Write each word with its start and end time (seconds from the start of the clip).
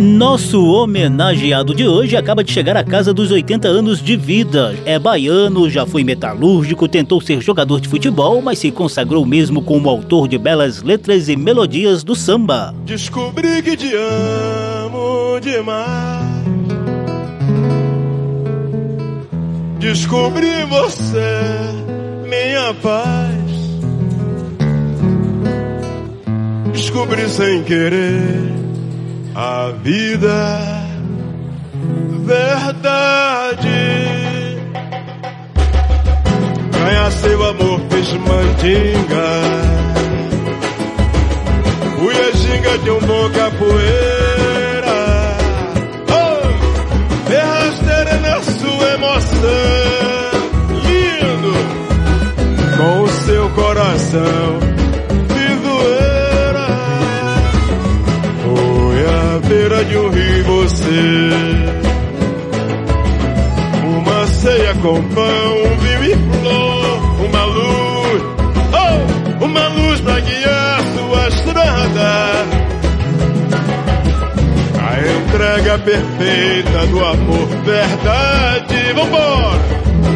Nosso 0.00 0.64
homenageado 0.64 1.74
de 1.74 1.86
hoje 1.86 2.16
acaba 2.16 2.42
de 2.42 2.50
chegar 2.50 2.74
à 2.74 2.82
casa 2.82 3.12
dos 3.12 3.30
80 3.30 3.68
anos 3.68 4.02
de 4.02 4.16
vida. 4.16 4.74
É 4.86 4.98
baiano, 4.98 5.68
já 5.68 5.84
foi 5.84 6.02
metalúrgico, 6.02 6.88
tentou 6.88 7.20
ser 7.20 7.42
jogador 7.42 7.82
de 7.82 7.86
futebol, 7.86 8.40
mas 8.40 8.58
se 8.58 8.70
consagrou 8.70 9.26
mesmo 9.26 9.60
como 9.60 9.90
autor 9.90 10.26
de 10.26 10.38
belas 10.38 10.82
letras 10.82 11.28
e 11.28 11.36
melodias 11.36 12.02
do 12.02 12.16
samba. 12.16 12.74
Descobri 12.86 13.60
que 13.60 13.76
te 13.76 13.92
amo 13.94 15.38
demais. 15.38 16.30
Descobri 19.80 20.64
você, 20.64 21.42
minha 22.26 22.72
paz. 22.72 23.50
Descobri 26.72 27.28
sem 27.28 27.62
querer 27.64 28.69
a 29.34 29.72
vida, 29.82 30.86
verdade. 32.24 33.68
Ganhar 36.72 37.10
seu 37.12 37.48
amor 37.48 37.80
fez 37.90 38.12
mandinga. 38.12 39.30
Fui 41.98 42.14
ginga 42.34 42.78
de 42.78 42.90
um 42.90 43.00
bom 43.00 43.30
capoeira. 43.30 44.90
Oh, 46.08 46.40
rasteira 47.30 48.16
na 48.20 48.42
sua 48.42 48.94
emoção. 48.94 49.50
Lindo, 50.84 51.54
com 52.76 53.02
o 53.02 53.08
seu 53.08 53.50
coração 53.50 54.79
beira 59.50 59.84
de 59.84 59.98
um 59.98 60.08
rio 60.10 60.44
você. 60.44 61.30
Uma 63.84 64.26
ceia 64.28 64.74
com 64.76 65.02
pão, 65.02 65.76
vinho 65.80 66.04
e 66.04 66.14
flor 66.14 67.24
Uma 67.26 67.44
luz, 67.44 68.22
oh, 68.72 69.44
uma 69.44 69.68
luz 69.68 70.00
pra 70.00 70.20
guiar 70.20 70.80
sua 70.94 71.28
estrada. 71.28 72.10
A 74.78 74.92
entrega 75.18 75.78
perfeita 75.78 76.86
do 76.86 77.04
amor, 77.04 77.48
verdade 77.64 78.92
Vambora! 78.94 79.60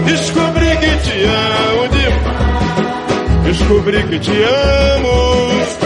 Descobri 0.06 0.76
que 0.76 0.96
te 0.98 1.24
amo 1.24 1.88
de... 1.88 3.48
Descobri 3.48 4.02
que 4.04 4.18
te 4.20 4.42
amo 4.42 5.83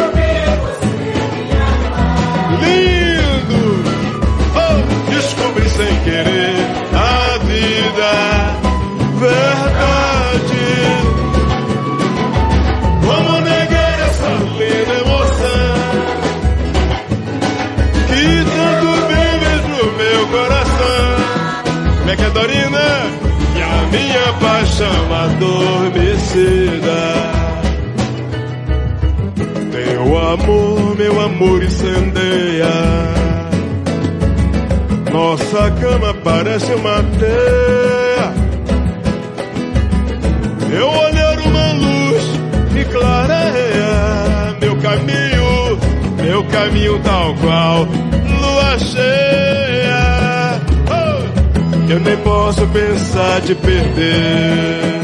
parece 36.29 36.73
uma 36.75 37.03
teia. 37.19 38.35
Eu 40.79 40.87
olhar 40.87 41.39
uma 41.41 41.73
luz 41.73 42.25
que 42.73 42.85
clareia 42.85 44.57
meu 44.61 44.77
caminho, 44.77 45.79
meu 46.23 46.45
caminho 46.45 47.01
tal 47.01 47.35
qual 47.37 47.89
lua 48.41 48.79
cheia. 48.79 50.61
Oh, 50.91 51.91
eu 51.91 52.01
nem 52.01 52.17
posso 52.19 52.67
pensar 52.67 53.41
de 53.41 53.55
perder. 53.55 54.99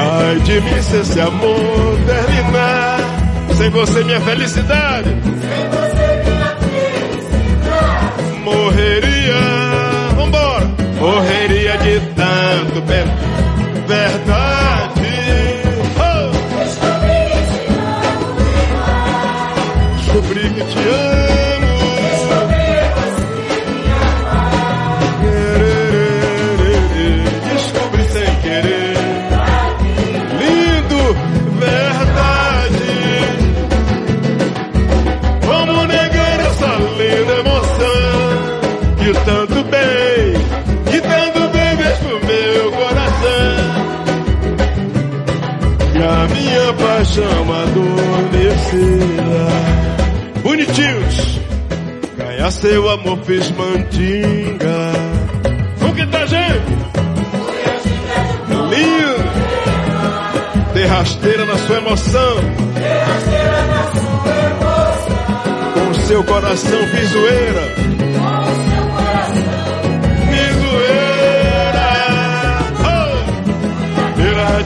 Ai 0.00 0.40
de 0.40 0.60
mim 0.62 0.82
se 0.82 0.96
esse 0.96 1.20
amor 1.20 1.98
terminar, 2.06 2.98
sem 3.54 3.68
você 3.68 4.02
minha 4.04 4.20
felicidade 4.22 5.27
de 11.88 12.00
tanto 12.14 12.82
ver, 12.82 13.06
paixão 47.18 47.52
adormecida. 47.52 49.12
Bonitinhos, 50.42 51.40
ganhar 52.16 52.50
seu 52.50 52.88
amor 52.90 53.18
fez 53.24 53.50
mandinga. 53.50 54.92
O 55.88 55.94
que 55.94 56.06
tá, 56.06 56.26
gente? 56.26 56.78
Lindo, 58.70 59.24
ter 60.74 60.86
rasteira 60.86 61.44
na 61.44 61.56
sua 61.58 61.76
emoção. 61.76 62.36
Com 65.74 65.94
seu 65.94 66.24
coração 66.24 66.86
fiz 66.88 67.08
zoeira. 67.10 67.78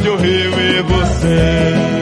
de 0.03 0.09
um 0.09 0.17
rio 0.17 0.61
e 0.61 0.83
você, 0.83 2.02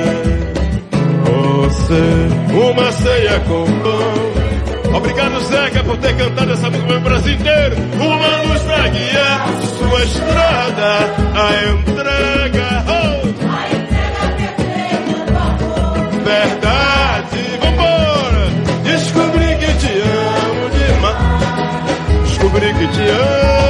você, 1.90 2.54
uma 2.54 2.92
ceia 2.92 3.40
com 3.40 3.64
pão. 3.64 4.96
Obrigado, 4.96 5.40
Zeca, 5.44 5.84
por 5.84 5.96
ter 5.98 6.16
cantado 6.16 6.52
essa 6.52 6.70
música 6.70 6.92
no 6.94 7.00
Brasil 7.00 7.34
inteiro. 7.34 7.76
Uma 7.94 8.42
luz 8.42 8.62
pra 8.62 8.88
guiar 8.88 9.48
sua 9.78 10.04
estrada, 10.04 10.98
a 11.34 11.50
entrega, 11.70 12.84
oh. 12.86 13.46
A 13.46 13.68
entrega 13.76 14.22
perfeita 14.36 15.32
do 15.32 15.36
amor. 15.36 16.10
Verdade, 16.24 17.58
vambora. 17.60 18.44
Descobri 18.84 19.56
que 19.56 19.72
te 19.74 19.92
amo 20.00 20.70
demais. 20.70 22.28
Descobri 22.28 22.74
que 22.74 22.86
te 22.88 23.08
amo. 23.10 23.69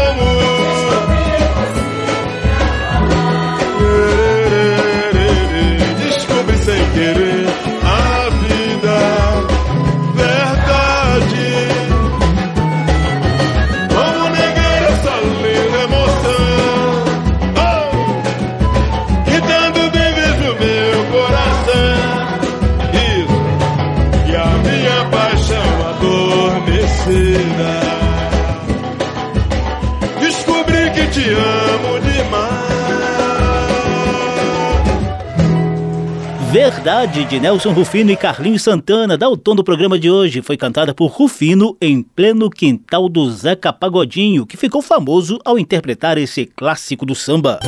Verdade, 36.82 37.26
de 37.26 37.38
Nelson 37.38 37.72
Rufino 37.72 38.10
e 38.10 38.16
Carlinhos 38.16 38.62
Santana, 38.62 39.18
da 39.18 39.28
o 39.28 39.36
tom 39.36 39.54
do 39.54 39.62
programa 39.62 39.98
de 39.98 40.10
hoje, 40.10 40.40
foi 40.40 40.56
cantada 40.56 40.94
por 40.94 41.08
Rufino 41.08 41.76
em 41.78 42.02
pleno 42.02 42.48
quintal 42.48 43.06
do 43.06 43.30
Zeca 43.30 43.70
Pagodinho, 43.70 44.46
que 44.46 44.56
ficou 44.56 44.80
famoso 44.80 45.38
ao 45.44 45.58
interpretar 45.58 46.16
esse 46.16 46.46
clássico 46.46 47.04
do 47.04 47.14
samba. 47.14 47.60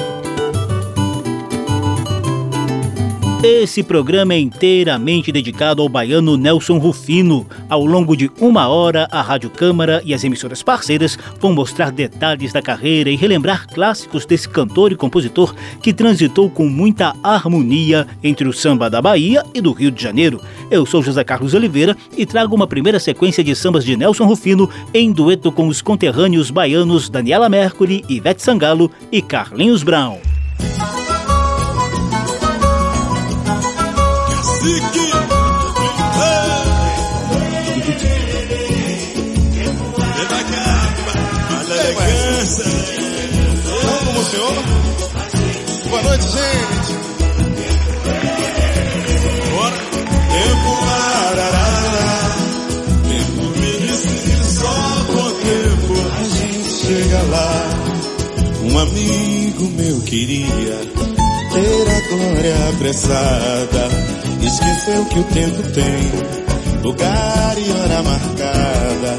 Esse 3.45 3.83
programa 3.83 4.35
é 4.35 4.39
inteiramente 4.39 5.33
dedicado 5.33 5.83
ao 5.83 5.89
baiano 5.89 6.37
Nelson 6.37 6.79
Rufino. 6.79 7.45
Ao 7.69 7.85
longo 7.85 8.17
de 8.17 8.31
uma 8.41 8.69
hora, 8.69 9.09
a 9.11 9.21
Rádio 9.21 9.51
Câmara 9.51 10.01
e 10.05 10.15
as 10.15 10.23
emissoras 10.23 10.63
parceiras 10.63 11.19
vão 11.41 11.53
mostrar 11.53 11.91
detalhes 11.91 12.53
da 12.53 12.63
carreira 12.63 13.11
e 13.11 13.17
relembrar 13.17 13.67
clássicos 13.67 14.25
desse 14.25 14.49
cantor 14.49 14.93
e 14.93 14.97
compositor 14.97 15.57
que 15.83 15.93
transitou 15.93 16.49
com 16.49 16.69
muita 16.69 17.17
harmonia 17.21 18.07
entre 18.23 18.47
o 18.47 18.53
samba 18.53 18.89
da 18.89 19.03
Bahia 19.03 19.45
e 19.53 19.61
do 19.61 19.73
Rio 19.73 19.91
de 19.91 20.01
Janeiro. 20.01 20.41
Eu 20.71 20.87
sou 20.87 21.03
José 21.03 21.25
Carlos 21.25 21.53
Oliveira 21.53 21.97
e 22.17 22.25
trago 22.25 22.55
uma 22.55 22.69
primeira 22.69 23.01
sequência 23.01 23.43
de 23.43 23.57
sambas 23.57 23.85
de 23.85 23.97
Nelson 23.97 24.25
Rufino 24.25 24.71
em 24.95 25.11
dueto 25.11 25.51
com 25.51 25.67
os 25.67 25.83
conterrâneos 25.83 26.49
baianos 26.49 27.11
Daniela 27.11 27.49
Mercury, 27.49 28.05
Ivete 28.09 28.41
Sangalo 28.41 28.89
e 29.11 29.21
Carlinhos 29.21 29.83
Brown. 29.83 30.21
A 34.63 34.69
elegância. 41.75 42.65
Como 44.07 44.21
o 44.21 44.25
senhor. 44.25 44.55
Boa 45.91 46.03
noite, 46.03 46.25
gente. 46.25 46.93
Bora. 49.51 49.79
Tempo 50.33 50.71
ararara. 51.27 52.07
Tempo 53.09 53.43
me 53.59 53.73
disse 53.81 54.15
que 54.23 54.37
só 54.47 55.05
com 55.07 55.23
o 55.23 55.33
tempo 55.33 55.95
a 56.15 56.25
gente 56.25 56.71
chega 56.71 57.21
lá. 57.23 57.51
Um 58.63 58.79
amigo 58.79 59.65
meu 59.71 60.01
queria 60.03 60.79
ter 61.53 61.89
a 61.89 62.01
glória 62.09 62.55
apressada. 62.69 64.22
Esqueceu 64.53 65.05
que 65.07 65.19
o 65.19 65.25
tempo 65.25 65.63
tem 65.71 66.13
lugar 66.83 67.57
e 67.57 67.73
hora 67.73 68.03
marcada. 68.03 69.19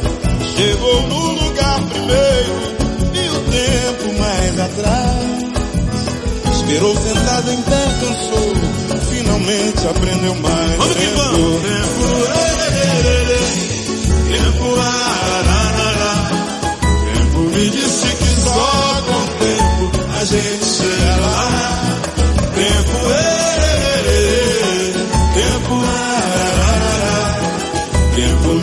Chegou 0.55 1.01
no 1.07 1.31
lugar 1.31 1.81
primeiro 1.89 2.53
e 3.15 3.29
o 3.29 3.39
tempo 3.49 4.13
mais 4.19 4.59
atrás. 4.59 5.43
Esperou 6.55 6.95
sentado 6.95 7.51
em 7.51 7.61
pé, 7.63 7.83
cansou. 7.99 8.53
Finalmente 9.09 9.87
aprendeu 9.87 10.35
mais. 10.35 10.77
Vamos 10.77 10.95
tempo, 10.95 11.09
que 11.09 11.15
vamos. 11.15 11.61
Tempo, 11.63 12.03
tempo, 14.29 14.65
ararara. 14.81 16.13
Tempo 17.11 17.39
me 17.39 17.69
disse 17.71 18.07
que 18.15 18.41
só 18.41 19.01
com 19.07 19.17
o 19.17 19.27
tempo 19.39 19.91
a 20.15 20.25
gente 20.25 20.65
chega 20.65 21.12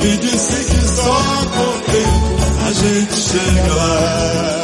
me 0.02 0.16
disse 0.16 0.64
que 0.64 0.88
só 0.88 1.12
com 1.54 1.62
o 1.62 1.80
tempo 1.92 2.40
a 2.66 2.72
gente 2.72 3.14
chega 3.14 3.74
lá. 3.74 4.60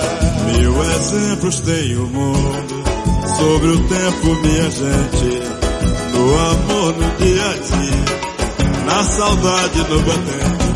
Mil 0.47 0.83
exemplos 0.83 1.61
tem 1.61 1.97
o 1.97 2.07
mundo 2.07 2.85
sobre 3.37 3.69
o 3.69 3.89
tempo, 3.89 4.35
minha 4.43 4.71
gente. 4.71 5.57
No 6.13 6.39
amor, 6.51 6.95
no 6.97 7.17
dia 7.19 7.45
a 7.45 7.53
dia, 7.53 8.05
na 8.87 9.05
saudade, 9.05 9.79
no 9.79 10.01
bom 10.01 10.13
tempo. 10.13 10.67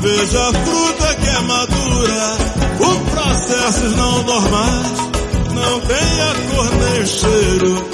Veja 0.00 0.48
a 0.48 0.52
fruta 0.52 1.14
que 1.14 1.28
é 1.28 1.40
madura, 1.42 2.36
por 2.78 3.00
processos 3.10 3.96
não 3.96 4.22
normais. 4.22 5.02
Não 5.54 5.80
tem 5.80 6.20
a 6.20 6.34
cor 6.54 6.70
nem 6.76 7.02
o 7.02 7.06
cheiro, 7.06 7.88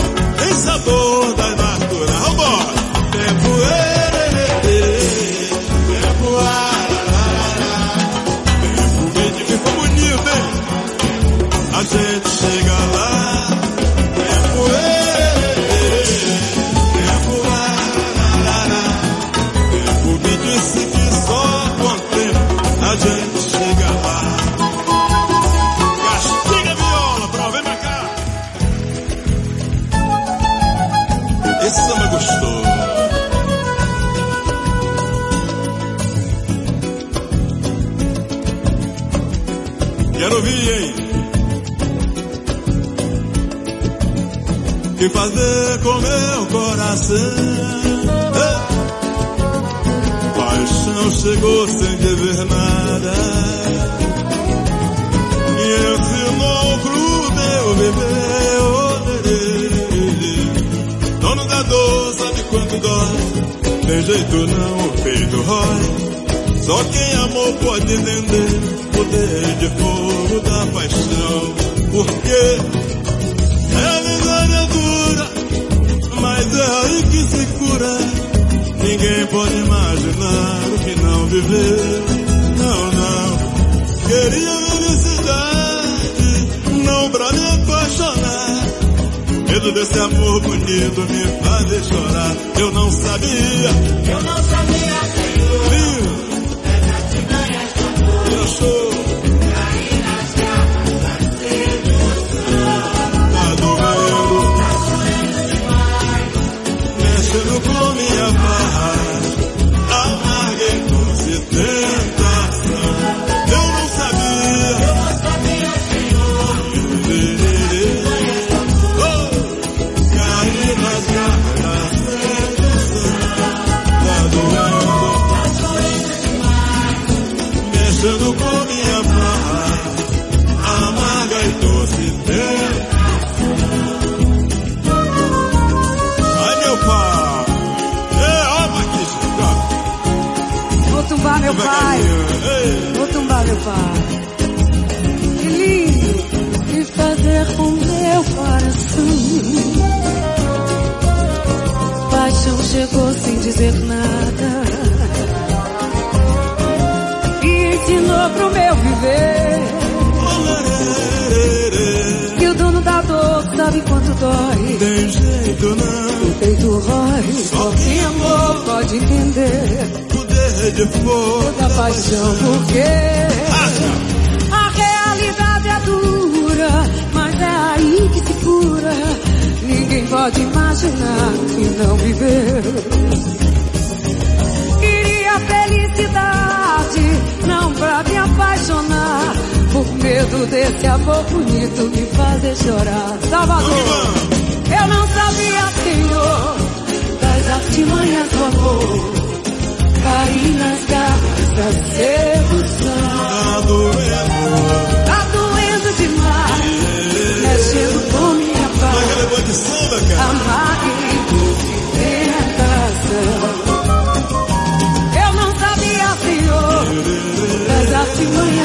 das 218.19 218.57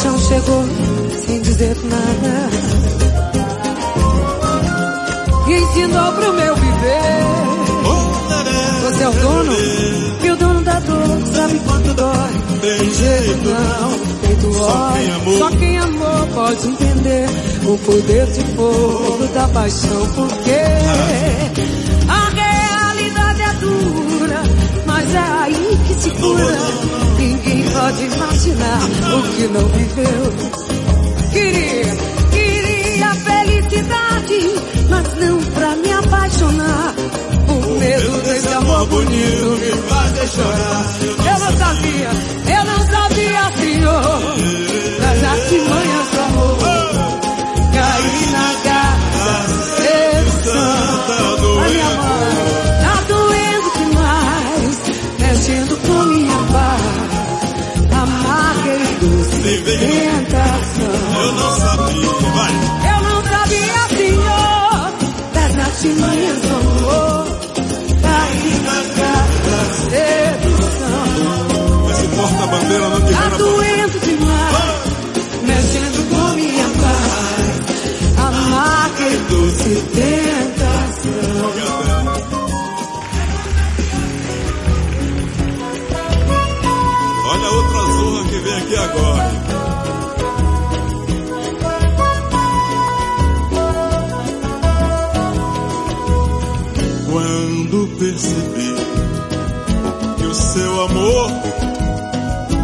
Paixão 0.00 0.18
chegou 0.18 0.64
sem 1.26 1.42
dizer 1.42 1.76
nada. 1.84 2.50
E 5.46 5.52
ensinou 5.52 6.12
pro 6.12 6.32
meu 6.32 6.56
viver. 6.56 7.26
Você 8.82 9.02
é 9.02 9.08
o 9.08 9.12
dono? 9.12 9.52
E 10.24 10.30
o 10.30 10.36
dono 10.36 10.62
da 10.62 10.80
dor 10.80 11.26
sabe 11.34 11.60
quanto 11.66 11.92
dói. 11.92 12.30
Tem 12.62 12.94
jeito 12.94 13.48
não, 13.50 14.62
ódio. 14.62 15.14
amou. 15.16 15.38
Só 15.38 15.50
quem 15.50 15.78
amou 15.78 16.26
pode 16.28 16.66
entender 16.66 17.26
o 17.66 17.76
poder 17.76 18.26
de 18.26 18.40
fogo 18.56 19.26
da 19.34 19.48
paixão. 19.48 20.06
Porque 20.14 20.60
a 22.08 22.30
realidade 22.30 23.42
é 23.42 23.52
dura, 23.60 24.42
mas 24.86 25.14
é 25.14 25.18
aí 25.18 25.78
que 25.86 25.94
se 25.94 26.10
cura. 26.12 26.89
Pode 27.80 28.04
imaginar 28.04 28.82
o 28.84 29.22
que 29.22 29.48
não 29.48 29.66
viveu. 29.68 30.32
Queria, 31.32 31.96
queria 32.30 33.14
felicidade, 33.14 34.40
mas 34.90 35.14
não 35.16 35.38
pra 35.38 35.76
me 35.76 35.90
apaixonar. 35.90 36.94
Por 37.46 37.78
medo 37.78 38.22
desse 38.22 38.48
amor 38.48 38.86
bonito 38.86 39.46
me 39.46 39.70
fazer 39.88 40.28
chorar. 40.28 40.84
Eu 41.24 41.38
não 41.38 41.56
sabia, 41.56 42.10
eu 42.58 42.64
não 42.66 42.86
sabia, 42.86 43.52
Senhor, 43.56 44.34
das 45.00 45.24
artimanhas 45.24 46.08
do 46.10 46.20
amor. 46.20 46.69
Tentação. 59.78 60.94
Eu 61.20 61.32
não 61.32 61.50
sabia, 61.58 62.12
vai 62.34 62.52
Eu 62.90 62.98
não 63.08 63.18
sabia, 63.22 63.80
Senhor, 63.96 64.78
das 65.34 65.52
artimanhas 65.58 66.38
do 66.40 66.48
amor. 66.56 67.24
Da 68.02 68.18
sedução. 69.90 71.06
Esse 71.90 72.06
porta-bandeira 72.08 72.86
não 72.88 73.00
Tá 73.00 73.06
queria 73.06 73.38
doendo 73.38 73.98
demais, 74.00 74.80
mexendo 75.46 75.98
com 76.10 76.26
minha 76.34 76.68
paz. 76.80 77.60
Amarga 78.18 79.04
e 79.08 79.16
doce 79.30 79.74
tentação. 79.94 80.80
Olha 87.32 87.46
a 87.46 87.50
outra 87.52 87.80
zorra 87.92 88.24
que 88.28 88.38
vem 88.38 88.56
aqui 88.56 88.76
agora. 88.76 89.09
Percebi 98.10 98.74
que 100.18 100.26
o 100.26 100.34
seu 100.34 100.82
amor 100.82 101.30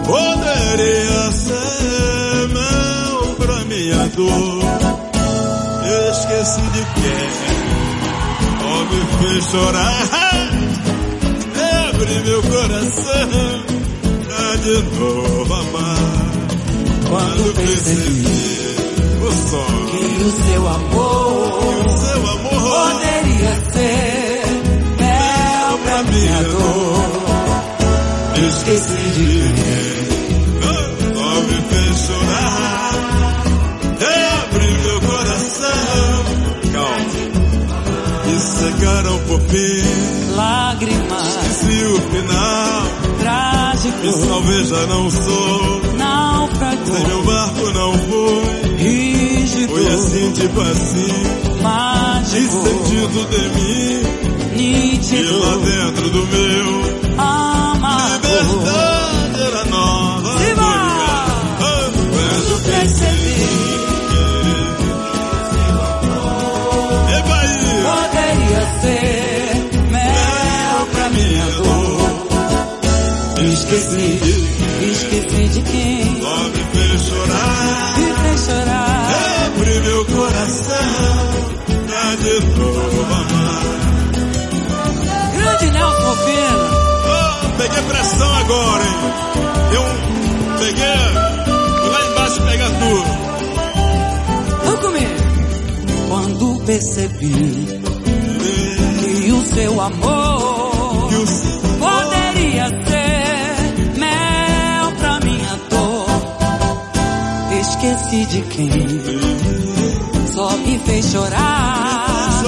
poderia 0.05 1.33
ser 1.33 2.49
meu 2.49 3.35
pra 3.37 3.65
minha 3.67 4.09
dor, 4.17 4.63
esqueci 6.11 6.61
de 6.61 6.85
quem 6.95 7.31
ó 8.65 8.85
me 8.91 9.01
fez 9.29 9.45
chorar. 9.45 10.09
Abre 11.89 12.15
meu 12.25 12.43
coração 12.43 13.65
pra 14.27 14.57
de 14.57 14.77
novo 14.99 15.55
amar. 15.55 16.27
Quando 17.09 17.55
percebi 17.55 18.27
o 19.23 19.33
E 19.95 20.23
amor 20.23 20.23
o 20.23 20.31
seu 20.45 20.69
amor 20.69 22.16
esqueci 28.67 29.11
de 29.15 29.55
quem 29.55 30.67
ó 31.17 31.41
me 31.41 31.59
fez 31.71 31.99
chorar. 32.07 32.93
Abre 34.43 34.67
meu 34.83 35.01
coração, 35.03 36.25
calma, 36.73 37.17
e 38.27 38.39
secaram 38.39 39.19
por 39.21 39.41
fim. 39.43 40.35
Lágrimas, 40.35 41.29
Esqueci 41.29 41.85
o 41.85 42.01
final, 42.11 42.83
trágico, 43.21 43.99
e 44.05 44.29
talvez 44.29 44.69
já 44.69 44.87
não 44.87 45.11
sou. 45.11 45.81
Sem 45.83 45.97
naufragou, 45.97 47.07
meu 47.07 47.23
barco 47.23 47.71
não 47.73 47.93
foi, 47.95 48.77
rígido, 48.77 49.69
foi 49.69 49.87
assim 49.87 50.33
tipo 50.33 50.61
assim. 50.61 51.07
E 51.59 51.63
mágico, 51.63 52.63
sentido 52.63 53.29
de 53.31 53.49
mim, 53.61 54.03
e 54.55 54.91
nítido, 54.91 55.39
lá 55.39 55.57
dentro 55.57 56.11
do 56.11 56.27
meu, 56.27 57.21
amargo. 57.23 58.26
Liberdade 58.43 59.43
era 59.43 59.65
nova. 59.67 60.37
Ah, 60.59 61.91
Quando 62.13 62.63
Percebi, 62.65 63.37
E 67.09 67.23
Bahia, 67.29 67.83
poderia 67.87 68.63
ser 68.81 69.91
mel 69.91 70.87
pra 70.93 71.07
minha 71.11 71.47
dor. 71.57 72.27
esqueci, 73.53 74.05
Esqueci 74.17 74.36
Eu 89.73 89.85
peguei, 90.59 91.15
lá 91.91 92.01
embaixo 92.11 92.43
pegar 92.43 92.71
tudo. 92.71 93.11
Vou 94.65 94.77
comer. 94.79 95.17
Quando 96.09 96.63
percebi 96.65 97.33
que 99.25 99.33
o 99.33 99.43
seu 99.55 99.81
amor 99.81 101.11
poderia 101.79 102.69
ser 102.69 103.99
mel 103.99 104.93
pra 104.99 105.21
minha 105.21 105.59
dor, 105.69 106.07
esqueci 107.61 108.27
de 108.27 108.43
quem 108.43 108.71
só 110.33 110.57
me 110.59 110.79
fez 110.81 111.07
chorar. 111.07 112.43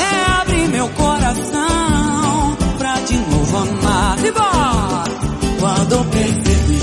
É 0.00 0.40
abrir 0.40 0.68
meu 0.68 0.88
coração 0.90 2.56
pra 2.76 2.98
de 3.00 3.16
novo 3.16 3.56
amar. 3.56 4.18
e 4.24 4.30
bora. 4.32 5.33
Quando 5.64 5.96
percebi 6.10 6.78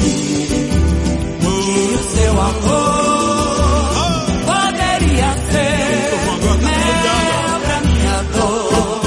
que 1.40 1.48
o 1.94 2.02
seu 2.16 2.32
amor 2.32 3.54
poderia 4.44 5.32
ser 5.52 6.18
mel 6.64 7.60
pra 7.62 7.78
minha 7.82 8.18
dor. 8.34 9.02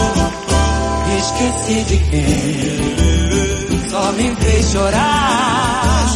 Esqueci 1.19 1.78
de 1.88 1.99
quem 2.09 3.90
só 3.90 4.12
me 4.12 4.37
fez 4.37 4.71
chorar. 4.71 6.07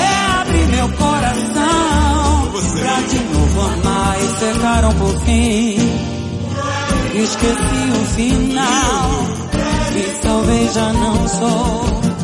É 0.00 0.40
abrir 0.40 0.66
meu 0.68 0.88
coração 0.92 2.50
pra 2.80 2.96
de 3.02 3.18
novo 3.18 3.60
amar 3.60 4.16
e 4.22 4.26
secaram 4.38 4.94
por 4.94 5.20
fim. 5.20 5.76
Esqueci 7.14 7.90
o 7.92 8.04
final 8.16 9.10
e 9.94 10.18
talvez 10.22 10.72
já 10.72 10.92
não 10.94 11.28
sou. 11.28 12.15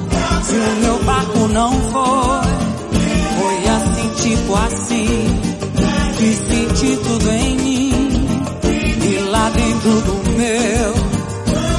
Se 0.52 0.58
o 0.58 0.76
meu 0.82 0.98
barco 1.04 1.48
não 1.48 1.72
foi, 1.72 2.52
foi 3.38 3.68
assim, 3.68 4.08
tipo 4.22 4.54
assim, 4.54 5.40
que 6.18 6.34
senti 6.34 6.96
tudo 7.02 7.30
em 7.30 7.56
mim. 7.56 8.26
E 9.02 9.18
lá 9.30 9.48
dentro 9.48 10.00
do 10.02 10.30
meu, 10.36 10.94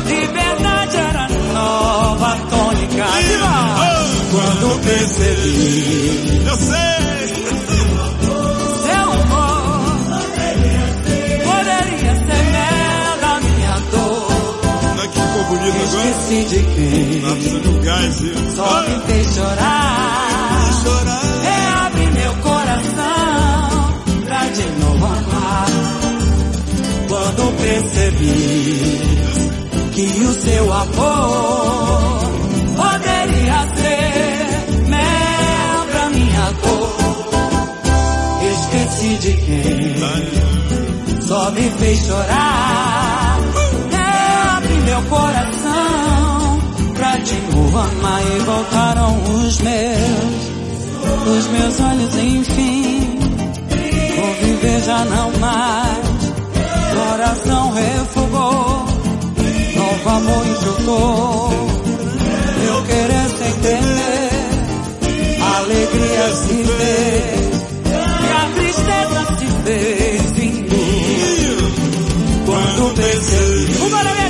liberdade 0.08 0.98
era 0.98 1.28
nova 1.54 2.36
tônica. 2.50 3.06
Viva! 3.06 3.76
Quando 4.32 4.82
percebi 4.84 6.42
Eu 6.48 6.56
sei. 6.58 7.30
seu 8.82 9.06
amor, 9.14 9.84
poderia 11.44 12.16
ser 12.16 12.44
mel 12.52 13.18
da 13.22 13.40
minha 13.40 13.80
dor. 13.92 14.32
Não 14.98 15.08
que 15.08 15.20
ficou 15.20 15.44
bonito 15.44 15.78
agora? 15.78 16.13
Esqueci 16.34 16.46
de 16.46 16.64
quem 16.64 17.22
só 18.56 18.82
me 18.82 18.96
fez 19.06 19.36
chorar. 19.36 20.74
chorar. 20.84 21.92
É 21.94 22.12
meu 22.12 22.34
coração 22.38 24.02
pra 24.26 24.48
de 24.48 24.66
novo 24.82 25.06
amar. 25.06 25.68
Quando 27.08 27.58
percebi 27.62 28.98
que 29.94 30.06
o 30.24 30.34
seu 30.34 30.74
amor 30.74 32.20
poderia 32.78 33.68
ser 33.76 34.90
mel 34.90 35.86
pra 35.92 36.10
minha 36.10 36.52
dor. 36.64 36.96
Esqueci 38.54 39.18
de 39.20 39.34
quem 39.34 41.22
só 41.22 41.52
me 41.52 41.70
fez 41.70 42.00
chorar. 42.08 43.40
É 43.92 44.58
abrir 44.58 44.82
meu 44.82 45.02
coração 45.04 46.13
amar 47.32 48.22
e 48.22 48.40
voltaram 48.40 49.24
os 49.24 49.58
meus 49.60 50.54
os 51.26 51.48
meus 51.48 51.80
olhos 51.80 52.16
enfim. 52.18 53.20
Conviver 54.16 54.82
já 54.82 55.06
não 55.06 55.32
mais. 55.40 56.04
Coração 56.94 57.72
refugou 57.72 58.86
novo 59.76 60.10
amor 60.10 60.46
enxugou 60.48 61.50
eu 62.68 62.84
querer 62.84 63.30
sem 63.30 63.54
temer 63.62 64.34
alegria 65.58 66.36
se 66.36 66.64
fez. 66.64 67.54
E 68.20 68.32
a 68.32 68.50
tristeza 68.56 69.20
se 69.38 69.48
fez 69.64 70.32
vindo 70.32 70.76
quando 72.46 72.96
percebi 72.96 74.23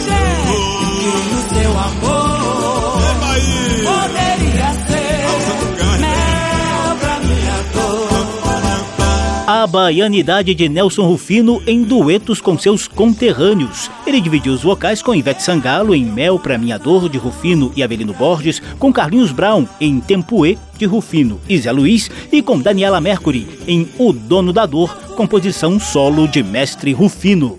A 9.64 9.68
baianidade 9.68 10.54
de 10.54 10.68
Nelson 10.68 11.08
Rufino 11.08 11.64
em 11.66 11.84
duetos 11.84 12.42
com 12.42 12.58
seus 12.58 12.86
conterrâneos. 12.86 13.90
Ele 14.06 14.20
dividiu 14.20 14.52
os 14.52 14.62
vocais 14.62 15.02
com 15.02 15.16
Ivete 15.16 15.42
Sangalo 15.42 15.96
em 15.96 16.04
Mel 16.04 16.38
pra 16.38 16.58
Minha 16.58 16.78
Dor, 16.78 17.08
de 17.08 17.18
Rufino 17.18 17.72
e 17.74 17.82
Avelino 17.82 18.12
Borges, 18.12 18.62
com 18.78 18.92
Carlinhos 18.92 19.32
Brown 19.32 19.66
em 19.80 20.02
Tempuê, 20.02 20.58
de 20.78 20.84
Rufino 20.84 21.40
e 21.48 21.58
Zé 21.58 21.72
Luiz, 21.72 22.12
e 22.30 22.42
com 22.42 22.60
Daniela 22.60 23.00
Mercury 23.00 23.48
em 23.66 23.88
O 23.98 24.12
Dono 24.12 24.52
da 24.52 24.66
Dor, 24.66 24.94
composição 25.16 25.80
solo 25.80 26.28
de 26.28 26.44
Mestre 26.44 26.92
Rufino. 26.92 27.58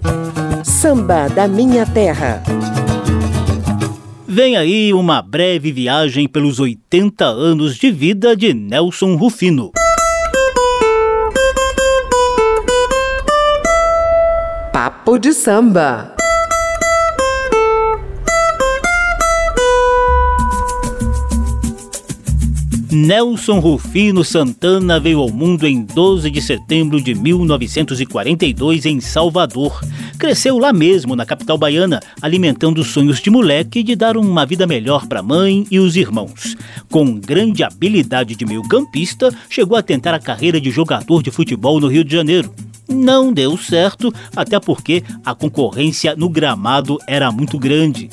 Samba 0.63 1.29
da 1.29 1.49
Minha 1.49 1.87
Terra. 1.87 2.43
Vem 4.29 4.59
aí 4.59 4.93
uma 4.93 5.23
breve 5.23 5.73
viagem 5.73 6.29
pelos 6.29 6.61
80 6.61 7.25
anos 7.25 7.79
de 7.79 7.91
vida 7.91 8.37
de 8.37 8.53
Nelson 8.53 9.17
Rufino. 9.17 9.73
Papo 15.05 15.19
de 15.19 15.35
samba. 15.35 16.15
Nelson 22.91 23.59
Rufino 23.59 24.25
Santana 24.25 24.99
veio 24.99 25.21
ao 25.21 25.29
mundo 25.29 25.67
em 25.67 25.85
12 25.85 26.31
de 26.31 26.41
setembro 26.41 27.03
de 27.03 27.15
1942 27.15 28.87
em 28.87 28.99
Salvador. 28.99 29.79
Cresceu 30.19 30.59
lá 30.59 30.73
mesmo, 30.73 31.15
na 31.15 31.27
capital 31.27 31.59
baiana, 31.59 32.01
alimentando 32.23 32.81
os 32.81 32.87
sonhos 32.87 33.21
de 33.21 33.29
moleque 33.29 33.83
de 33.83 33.95
dar 33.95 34.17
uma 34.17 34.47
vida 34.47 34.67
melhor 34.67 35.07
para 35.07 35.21
a 35.21 35.23
mãe 35.23 35.67
e 35.71 35.79
os 35.79 35.97
irmãos. 35.97 36.57
Com 36.91 37.21
grande 37.21 37.63
habilidade 37.63 38.35
de 38.35 38.47
meio-campista, 38.47 39.31
chegou 39.51 39.77
a 39.77 39.83
tentar 39.83 40.15
a 40.15 40.19
carreira 40.21 40.59
de 40.59 40.71
jogador 40.71 41.23
de 41.23 41.31
futebol 41.31 41.79
no 41.79 41.89
Rio 41.89 42.05
de 42.05 42.17
Janeiro. 42.17 42.51
Não 42.95 43.33
deu 43.33 43.59
certo, 43.59 44.13
até 44.37 44.61
porque 44.61 45.03
a 45.25 45.35
concorrência 45.35 46.15
no 46.15 46.29
gramado 46.29 46.99
era 47.07 47.31
muito 47.33 47.59
grande. 47.59 48.09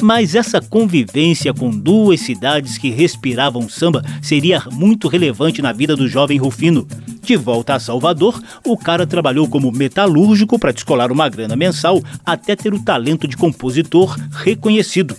Mas 0.00 0.34
essa 0.34 0.60
convivência 0.60 1.54
com 1.54 1.70
duas 1.70 2.20
cidades 2.20 2.76
que 2.76 2.90
respiravam 2.90 3.68
samba 3.68 4.04
seria 4.20 4.62
muito 4.72 5.08
relevante 5.08 5.62
na 5.62 5.72
vida 5.72 5.96
do 5.96 6.06
jovem 6.06 6.36
Rufino. 6.38 6.86
De 7.26 7.34
volta 7.34 7.74
a 7.74 7.80
Salvador, 7.80 8.40
o 8.64 8.78
cara 8.78 9.04
trabalhou 9.04 9.48
como 9.48 9.72
metalúrgico 9.72 10.60
para 10.60 10.70
descolar 10.70 11.10
uma 11.10 11.28
grana 11.28 11.56
mensal 11.56 12.00
até 12.24 12.54
ter 12.54 12.72
o 12.72 12.80
talento 12.80 13.26
de 13.26 13.36
compositor 13.36 14.16
reconhecido. 14.30 15.16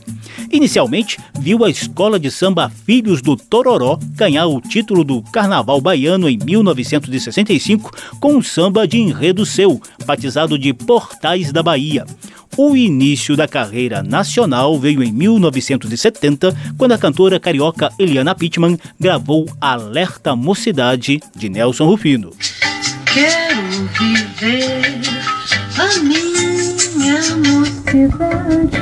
Inicialmente, 0.50 1.20
viu 1.38 1.66
a 1.66 1.70
escola 1.70 2.18
de 2.18 2.32
samba 2.32 2.70
Filhos 2.86 3.22
do 3.22 3.36
Tororó 3.36 4.00
ganhar 4.16 4.48
o 4.48 4.62
título 4.62 5.04
do 5.04 5.22
Carnaval 5.22 5.82
Baiano 5.82 6.30
em 6.30 6.38
1965 6.38 7.92
com 8.22 8.36
um 8.36 8.42
samba 8.42 8.88
de 8.88 8.98
enredo 8.98 9.46
seu, 9.46 9.82
batizado 10.06 10.58
de 10.58 10.74
Portais 10.74 11.52
da 11.52 11.62
Bahia. 11.62 12.06
O 12.56 12.76
início 12.76 13.36
da 13.36 13.48
carreira 13.48 14.02
nacional 14.02 14.80
veio 14.80 15.04
em 15.04 15.12
1970, 15.12 16.56
quando 16.78 16.94
a 16.94 16.98
cantora 16.98 17.40
carioca 17.40 17.92
Eliana 18.00 18.34
Pittman 18.34 18.80
gravou 19.00 19.46
Alerta 19.60 20.36
Mocidade 20.36 21.20
de 21.36 21.50
Nelson 21.50 21.86
Rufino. 21.98 22.32
Quero 23.12 23.64
viver 23.98 25.02
a 25.80 26.00
minha 26.04 26.97
mocidade 27.38 28.78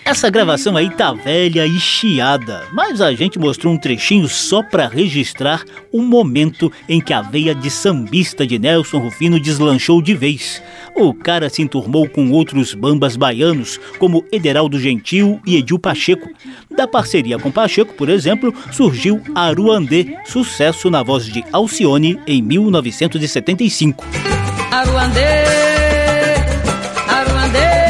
Essa 0.06 0.30
gravação 0.30 0.76
aí 0.76 0.90
tá 0.90 1.14
velha 1.14 1.66
e 1.66 1.80
chiada, 1.80 2.68
mas 2.72 3.02
a 3.02 3.14
gente 3.14 3.40
mostrou 3.40 3.74
um 3.74 3.78
trechinho 3.78 4.28
só 4.28 4.62
para 4.62 4.88
registrar 4.88 5.64
o 5.92 6.02
momento 6.02 6.72
em 6.88 7.00
que 7.00 7.14
a 7.14 7.22
veia 7.22 7.56
de 7.56 7.70
sambista 7.70 8.46
de 8.46 8.60
Nelson 8.60 9.00
Rufino 9.00 9.40
deslanchou 9.40 10.02
de 10.02 10.14
vez. 10.14 10.62
O 10.96 11.14
cara 11.14 11.50
se 11.50 11.62
enturmou 11.62 12.08
com 12.08 12.30
outros 12.32 12.74
bambas 12.74 13.16
baianos, 13.16 13.80
como 13.98 14.24
Ederaldo 14.32 14.80
Gentil 14.80 15.40
e 15.48 15.56
Edil 15.56 15.80
Pacheco. 15.80 16.30
Da 16.70 16.88
parceria 16.88 17.40
com 17.40 17.50
Pacheco, 17.50 17.94
por 17.94 18.10
exemplo, 18.10 18.54
surgiu 18.72 19.22
Aruandê, 19.34 20.18
sucesso 20.26 20.43
na 20.90 21.04
voz 21.04 21.26
de 21.26 21.44
Alcione 21.52 22.20
em 22.28 22.42
1975. 22.42 24.06
Aruandê, 24.72 25.44
Aruandê, 27.08 27.84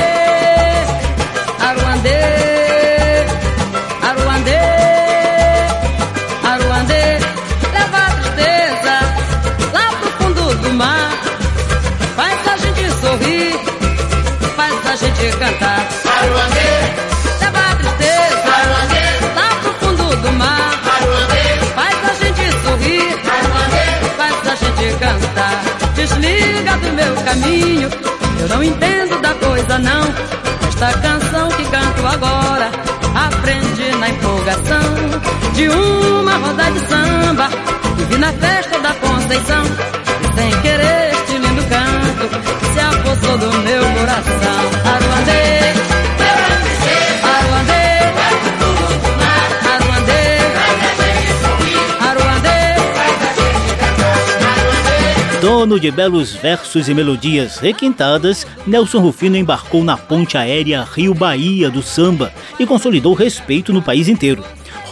te 24.83 24.97
cantar. 24.99 25.63
Desliga 25.95 26.77
do 26.77 26.91
meu 26.93 27.15
caminho, 27.23 27.89
eu 28.39 28.47
não 28.49 28.63
entendo 28.63 29.21
da 29.21 29.33
coisa 29.35 29.79
não. 29.79 30.03
Esta 30.67 30.99
canção 30.99 31.47
que 31.49 31.63
canto 31.65 32.07
agora, 32.07 32.69
aprendi 33.27 33.95
na 33.99 34.09
empolgação 34.09 34.87
de 35.53 35.69
uma 35.69 36.35
roda 36.37 36.71
de 36.71 36.79
samba 36.79 37.49
que 37.95 38.03
vi 38.05 38.17
na 38.17 38.33
festa 38.33 38.79
da 38.79 38.93
Conceição. 38.95 39.63
E 40.23 40.35
sem 40.35 40.61
querer 40.61 41.13
este 41.13 41.37
lindo 41.37 41.63
canto 41.69 42.25
se 42.73 42.79
apossou 42.79 43.37
do 43.37 43.51
meu 43.59 43.83
coração. 43.97 44.61
Aruandê, 44.93 45.62
Dono 55.53 55.79
de 55.79 55.91
belos 55.91 56.33
versos 56.33 56.89
e 56.89 56.95
melodias 56.95 57.57
requintadas, 57.59 58.47
Nelson 58.65 58.97
Rufino 58.97 59.37
embarcou 59.37 59.83
na 59.83 59.95
ponte 59.95 60.35
aérea 60.35 60.83
Rio-Bahia 60.83 61.69
do 61.69 61.83
samba 61.83 62.33
e 62.59 62.65
consolidou 62.65 63.13
respeito 63.13 63.71
no 63.71 63.79
país 63.79 64.07
inteiro. 64.07 64.43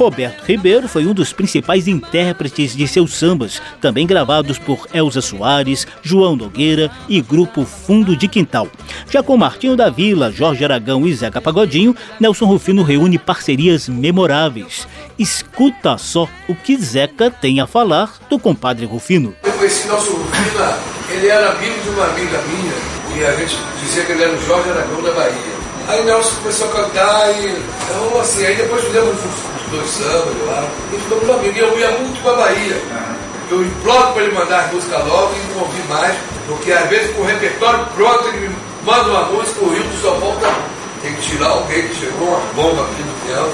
Roberto 0.02 0.42
Ribeiro 0.46 0.88
foi 0.88 1.06
um 1.06 1.14
dos 1.14 1.32
principais 1.32 1.88
intérpretes 1.88 2.76
de 2.76 2.88
seus 2.88 3.14
sambas, 3.14 3.62
também 3.80 4.08
gravados 4.08 4.58
por 4.58 4.88
Elza 4.92 5.22
Soares, 5.22 5.86
João 6.02 6.36
Nogueira 6.36 6.90
e 7.08 7.22
Grupo 7.22 7.66
Fundo 7.66 8.16
de 8.16 8.28
Quintal. 8.28 8.68
Já 9.12 9.22
com 9.22 9.38
Martinho 9.38 9.76
da 9.76 9.92
Vila, 9.92 10.32
Jorge 10.32 10.64
Aragão 10.64 11.06
e 11.06 11.14
Zeca 11.14 11.40
Pagodinho, 11.40 11.96
Nelson 12.20 12.46
Rufino 12.46 12.82
reúne 12.82 13.20
parcerias 13.20 13.88
memoráveis. 13.88 14.88
Escuta 15.20 15.96
só 16.00 16.28
o 16.48 16.56
que 16.56 16.76
Zeca 16.78 17.30
tem 17.30 17.62
a 17.62 17.68
falar 17.68 18.12
do 18.28 18.40
compadre 18.40 18.88
Rufino. 18.88 19.36
Eu 19.44 19.52
conheci 19.52 19.88
Nelson 19.88 20.14
Rufino, 20.14 20.74
ele 21.12 21.28
era 21.28 21.52
amigo 21.52 21.80
de 21.80 21.90
uma 21.90 22.06
amiga 22.06 22.42
minha, 22.48 23.20
e 23.20 23.24
a 23.24 23.36
gente 23.36 23.56
dizia 23.80 24.04
que 24.04 24.14
ele 24.14 24.24
era 24.24 24.34
o 24.34 24.42
Jorge 24.48 24.68
Aragão 24.68 25.04
da 25.04 25.12
Bahia. 25.12 25.62
Aí 25.88 26.04
Nelson 26.06 26.38
começou 26.38 26.70
a 26.70 26.72
cantar 26.72 27.32
e 27.40 27.50
então 27.50 28.20
assim, 28.20 28.46
aí 28.48 28.56
depois 28.56 28.84
fizemos 28.84 29.14
os 29.14 29.61
dois 29.72 29.90
sambas 29.90 30.36
lá, 30.48 30.68
e 30.94 30.98
ficamos 30.98 31.30
amigos. 31.30 31.56
E 31.56 31.60
eu 31.60 31.80
ia 31.80 31.92
muito 31.92 32.22
pra 32.22 32.34
Bahia. 32.34 32.82
Eu 33.50 33.66
imploro 33.66 34.14
para 34.14 34.24
ele 34.24 34.34
mandar 34.34 34.66
as 34.66 34.74
músicas 34.74 35.06
logo 35.08 35.34
e 35.36 35.54
não 35.54 35.64
ouvir 35.64 35.84
mais, 35.90 36.16
porque 36.48 36.72
às 36.72 36.90
vezes 36.90 37.16
com 37.16 37.24
o 37.24 37.26
repertório 37.26 37.86
pronto 37.96 38.28
ele 38.30 38.48
me 38.48 38.56
manda 38.86 39.10
uma 39.10 39.24
música, 39.26 39.66
o 39.66 39.74
Rio 39.74 39.84
só 40.02 40.12
volta, 40.12 40.48
tem 41.02 41.14
que 41.16 41.22
tirar 41.22 41.48
alguém 41.48 41.88
que 41.88 41.96
chegou 41.96 42.30
uma 42.30 42.40
bomba 42.54 42.84
aqui 42.84 43.04
no 43.04 43.14
piano. 43.26 43.52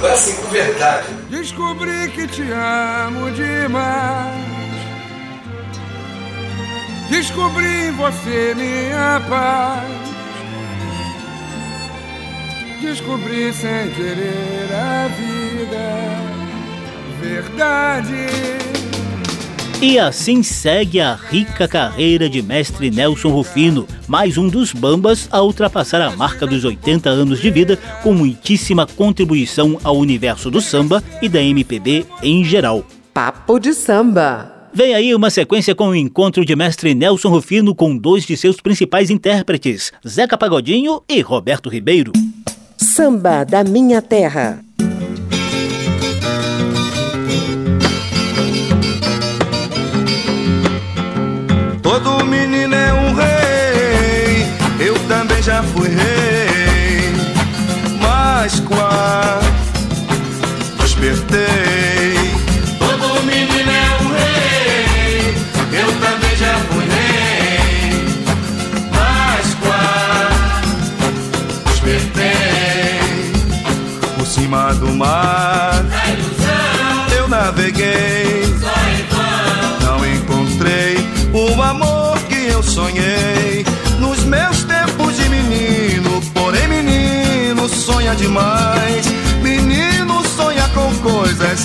Foi 0.00 0.10
assim, 0.10 0.34
com 0.34 0.48
verdade. 0.48 1.06
Descobri 1.30 2.08
que 2.08 2.26
te 2.26 2.42
amo 2.50 3.30
demais. 3.30 4.48
Descobri 7.10 7.66
em 7.66 7.92
você 7.92 8.54
minha 8.56 9.22
paz. 9.28 10.17
Descobri 12.80 13.52
sem 13.52 13.90
querer 13.90 14.72
a 14.72 15.08
vida, 15.08 15.78
verdade. 17.20 18.28
E 19.82 19.98
assim 19.98 20.42
segue 20.44 21.00
a 21.00 21.14
rica 21.14 21.66
carreira 21.66 22.28
de 22.28 22.40
mestre 22.40 22.88
Nelson 22.90 23.30
Rufino, 23.30 23.86
mais 24.06 24.38
um 24.38 24.48
dos 24.48 24.72
bambas 24.72 25.28
a 25.30 25.42
ultrapassar 25.42 26.00
a 26.00 26.14
marca 26.16 26.46
dos 26.46 26.64
80 26.64 27.10
anos 27.10 27.40
de 27.40 27.50
vida, 27.50 27.76
com 28.02 28.12
muitíssima 28.12 28.86
contribuição 28.86 29.78
ao 29.82 29.96
universo 29.96 30.50
do 30.50 30.60
samba 30.60 31.02
e 31.20 31.28
da 31.28 31.42
MPB 31.42 32.06
em 32.22 32.44
geral. 32.44 32.84
Papo 33.12 33.58
de 33.58 33.74
samba. 33.74 34.52
Vem 34.72 34.94
aí 34.94 35.14
uma 35.14 35.30
sequência 35.30 35.74
com 35.74 35.88
o 35.88 35.96
encontro 35.96 36.44
de 36.44 36.54
mestre 36.54 36.94
Nelson 36.94 37.28
Rufino 37.28 37.74
com 37.74 37.96
dois 37.96 38.24
de 38.24 38.36
seus 38.36 38.60
principais 38.60 39.10
intérpretes, 39.10 39.92
Zeca 40.06 40.38
Pagodinho 40.38 41.02
e 41.08 41.20
Roberto 41.20 41.68
Ribeiro. 41.68 42.12
Samba 42.98 43.44
da 43.44 43.62
Minha 43.62 44.02
Terra. 44.02 44.67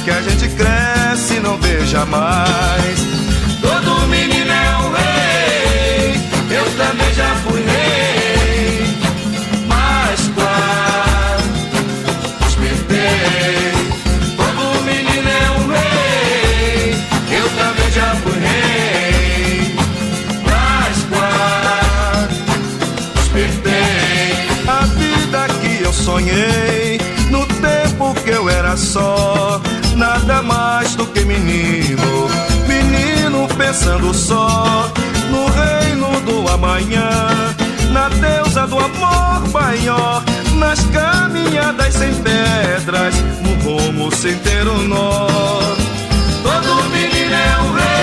Que 0.04 0.12
a 0.12 0.22
gente 0.22 0.50
cresce 0.50 1.36
e 1.36 1.40
não 1.40 1.58
vê 1.58 1.86
jamais. 1.86 3.00
Todo 3.62 4.08
menino 4.08 4.52
é 4.52 4.78
um 4.78 4.92
rei, 4.92 6.20
eu 6.52 6.66
também 6.78 7.14
já 7.14 7.34
fui 7.36 7.62
rei. 7.62 8.98
Mas 9.66 10.30
quase 10.36 11.50
despertei. 12.42 13.72
Todo 14.36 14.84
menino 14.84 15.30
é 15.30 15.52
um 15.52 15.68
rei, 15.72 16.96
eu 17.32 17.50
também 17.52 17.92
já 17.92 18.16
fui 18.16 18.40
rei. 18.40 19.76
Mas 20.44 20.96
quase 21.12 22.42
despertei. 23.16 24.48
A 24.68 24.86
vida 24.98 25.48
que 25.62 25.84
eu 25.84 25.94
sonhei 25.94 27.00
no 27.30 27.46
tempo 27.46 27.83
que 28.24 28.30
eu 28.30 28.50
era 28.50 28.76
só, 28.76 29.62
nada 29.96 30.42
mais 30.42 30.96
do 30.96 31.06
que 31.06 31.24
menino. 31.26 32.30
Menino 32.68 33.48
pensando 33.58 34.14
só 34.14 34.92
no 35.30 35.46
reino 35.48 36.20
do 36.22 36.50
amanhã, 36.52 37.10
na 37.92 38.10
deusa 38.10 38.68
do 38.68 38.80
amor 38.80 39.48
maior, 39.52 40.24
nas 40.56 40.80
caminhadas 40.88 41.94
sem 41.94 42.14
pedras, 42.16 43.16
no 43.42 43.54
rumo 43.64 44.16
sem 44.16 44.36
ter 44.40 44.68
um 44.68 44.88
nó. 44.88 45.28
Todo 46.44 46.90
menino 46.90 47.34
é 47.34 47.62
um 47.62 47.74
rei, 47.74 48.03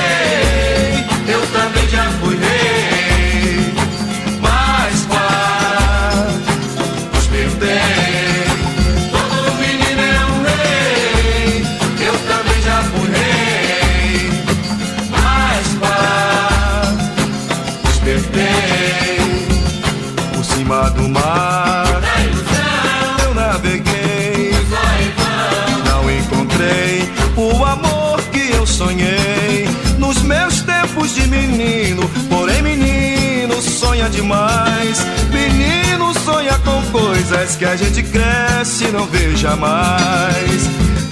demais. 34.20 34.98
Menino 35.32 36.12
sonha 36.20 36.58
com 36.58 36.82
coisas 36.90 37.56
que 37.56 37.64
a 37.64 37.74
gente 37.76 38.02
cresce 38.02 38.84
e 38.84 38.92
não 38.92 39.06
vê 39.06 39.34
jamais. 39.36 40.60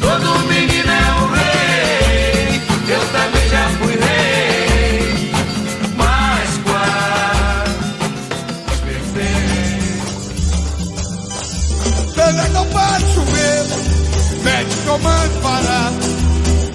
Todo 0.00 0.38
menino 0.46 0.90
é 0.90 1.12
um 1.22 1.28
rei, 1.32 2.60
eu 2.88 3.00
também 3.06 3.48
já 3.48 3.68
fui 3.78 3.94
rei. 3.94 5.30
Mas 5.96 6.50
quase 12.14 12.48
que 12.50 12.56
eu 12.56 12.66
paro 12.66 13.04
de 13.04 13.14
chover, 13.14 13.66
mete 14.44 14.76
que 14.82 14.86
eu 14.86 14.98
mando 14.98 15.40
parar. 15.40 15.92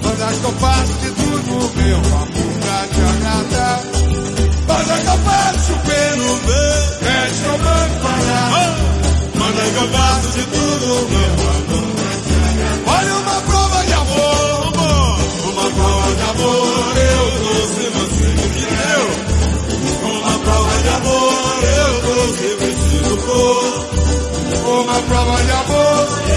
Manda 0.02 0.26
que 0.26 0.44
eu 0.44 0.52
faço 0.52 0.92
de 0.94 1.10
tudo, 1.10 1.72
meu 1.76 1.96
amor, 1.96 2.52
pra 2.60 2.78
te 2.88 3.00
agradar. 3.00 3.80
Manda 4.66 4.94
que 5.00 5.06
eu 5.06 5.18
paro 5.24 5.53
ver. 6.36 6.98
Pede 7.00 7.40
pro 7.42 7.58
banco 7.58 8.00
parar. 8.02 8.50
Manda 9.34 9.62
que 9.62 9.76
eu 9.76 9.88
gasto 9.88 10.28
de 10.32 10.42
tudo, 10.46 10.86
meu 11.10 11.32
amor. 11.54 11.84
Olha 12.86 13.14
uma 13.16 13.40
prova 13.42 13.84
de 13.84 13.92
amor. 13.92 14.72
Uma 15.50 15.70
prova 15.70 16.14
de 16.14 16.22
amor, 16.22 16.96
eu 16.96 17.24
trouxe 17.44 17.84
você 17.96 18.26
que 18.38 18.48
me 18.54 18.64
deu. 18.66 19.04
Uma 20.10 20.34
prova 20.38 20.74
de 20.82 20.88
amor, 20.88 21.64
eu 21.64 22.00
trouxe 22.00 22.46
vestido 22.60 23.16
cor. 23.26 23.64
Uma 24.82 24.98
prova 25.02 25.42
de 25.42 25.50
amor, 25.50 26.33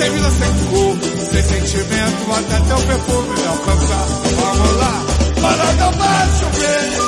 sem 0.00 0.10
vida, 0.12 0.30
sem 0.30 0.52
sem 1.30 1.42
sentimento, 1.42 2.32
até 2.32 2.58
teu 2.60 2.78
perfume 2.86 3.28
me 3.38 3.46
alcançar. 3.46 4.06
Vamos 4.40 4.76
lá, 4.76 4.94
para 5.42 5.66
que 5.74 5.82
eu 5.82 5.92
passe 5.98 6.44
o 6.44 6.48
beijo, 6.58 6.99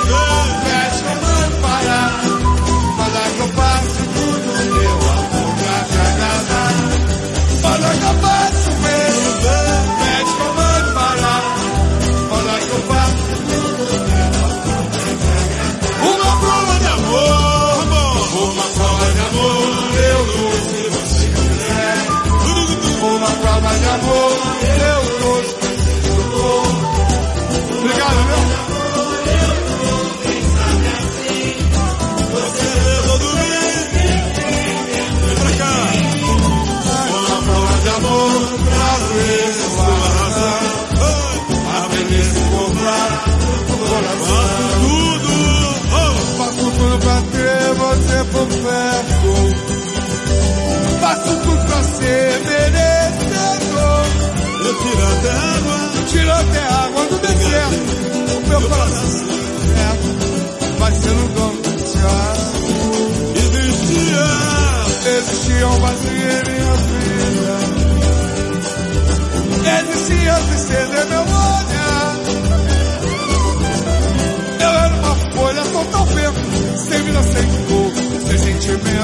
você 48.13 48.25
por 48.25 48.47
perto. 48.47 49.33
Faço 51.01 51.33
pra 51.67 51.83
ser 51.83 52.41
merecedor. 52.45 54.05
Eu 54.65 54.75
tiro 54.83 55.03
até 55.13 55.31
água. 55.31 55.77
Tiro 56.09 56.33
até 56.33 56.61
água 56.61 57.07
do 57.07 57.19
deserto. 57.19 57.93
O 58.37 58.41
meu 58.49 58.61
coração 58.61 59.31
é, 59.79 59.91
vai 60.79 60.93
ser 60.95 61.11
o 61.11 61.29
dono 61.29 61.63
desse 61.63 61.99
amor. 61.99 63.11
Existia. 63.37 64.27
Existia 65.19 65.69
um 65.69 65.81
vazio 65.81 66.11
em 66.11 66.43
minha 66.53 66.77
vida. 66.77 67.55
Existia 69.91 70.35
tristeza 70.35 70.97
em 71.03 71.09
meu 71.09 71.23
olhar. 71.23 71.82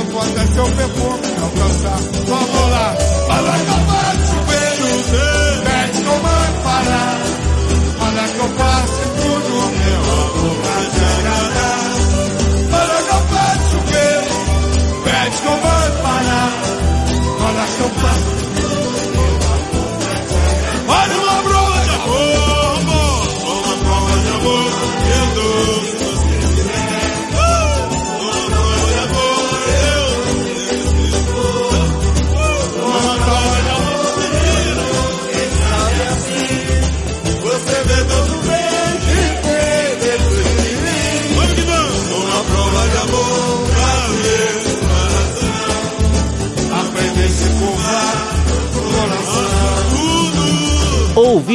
Sentimento, 0.09 0.19
até 0.19 0.47
seu 0.47 0.65
perfume 0.65 1.27
me 1.27 1.43
alcançar. 1.43 1.99
Vamos 2.27 2.71
lá, 2.71 2.97
para 3.27 3.55
acabar 3.55 3.88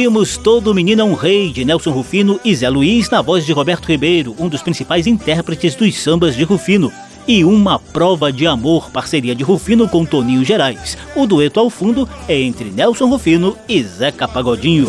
Ouvimos 0.04 0.36
Todo 0.36 0.74
Menino 0.74 1.00
é 1.00 1.04
um 1.04 1.14
Rei, 1.14 1.50
de 1.50 1.64
Nelson 1.64 1.90
Rufino 1.90 2.38
e 2.44 2.54
Zé 2.54 2.68
Luiz, 2.68 3.08
na 3.08 3.22
voz 3.22 3.46
de 3.46 3.54
Roberto 3.54 3.86
Ribeiro, 3.86 4.36
um 4.38 4.50
dos 4.50 4.60
principais 4.60 5.06
intérpretes 5.06 5.74
dos 5.74 5.96
sambas 5.96 6.36
de 6.36 6.44
Rufino. 6.44 6.92
E 7.26 7.42
Uma 7.42 7.78
Prova 7.78 8.30
de 8.30 8.46
Amor, 8.46 8.90
parceria 8.90 9.34
de 9.34 9.42
Rufino 9.42 9.88
com 9.88 10.04
Toninho 10.04 10.44
Gerais. 10.44 10.98
O 11.16 11.26
dueto 11.26 11.58
ao 11.58 11.70
fundo 11.70 12.06
é 12.28 12.38
entre 12.38 12.70
Nelson 12.70 13.06
Rufino 13.06 13.56
e 13.66 13.82
Zeca 13.82 14.28
Pagodinho. 14.28 14.88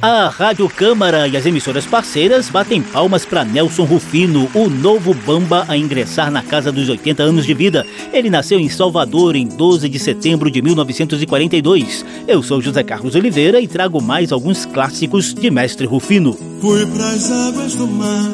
A 0.00 0.28
Rádio 0.28 0.68
Câmara 0.68 1.26
e 1.26 1.36
as 1.36 1.46
emissoras 1.46 1.86
parceiras 1.86 2.50
batem 2.50 2.82
palmas 2.82 3.24
para 3.24 3.44
Nelson 3.44 3.84
Rufino, 3.84 4.48
o 4.54 4.68
novo 4.68 5.14
Bamba 5.14 5.64
a 5.68 5.76
ingressar 5.76 6.30
na 6.30 6.42
casa 6.42 6.70
dos 6.70 6.88
80 6.88 7.22
anos 7.22 7.46
de 7.46 7.54
vida. 7.54 7.86
Ele 8.12 8.28
nasceu 8.28 8.60
em 8.60 8.68
Salvador 8.68 9.34
em 9.34 9.46
12 9.46 9.88
de 9.88 9.98
setembro 9.98 10.50
de 10.50 10.60
1942. 10.60 12.04
Eu 12.28 12.42
sou 12.42 12.60
José 12.60 12.82
Carlos 12.82 13.14
Oliveira 13.14 13.58
e 13.58 13.66
trago 13.66 14.02
mais 14.02 14.32
alguns 14.32 14.66
clássicos 14.66 15.32
de 15.32 15.50
Mestre 15.50 15.86
Rufino. 15.86 16.36
Fui 16.60 16.84
pras 16.86 17.32
águas 17.32 17.74
do 17.74 17.86
mar 17.86 18.32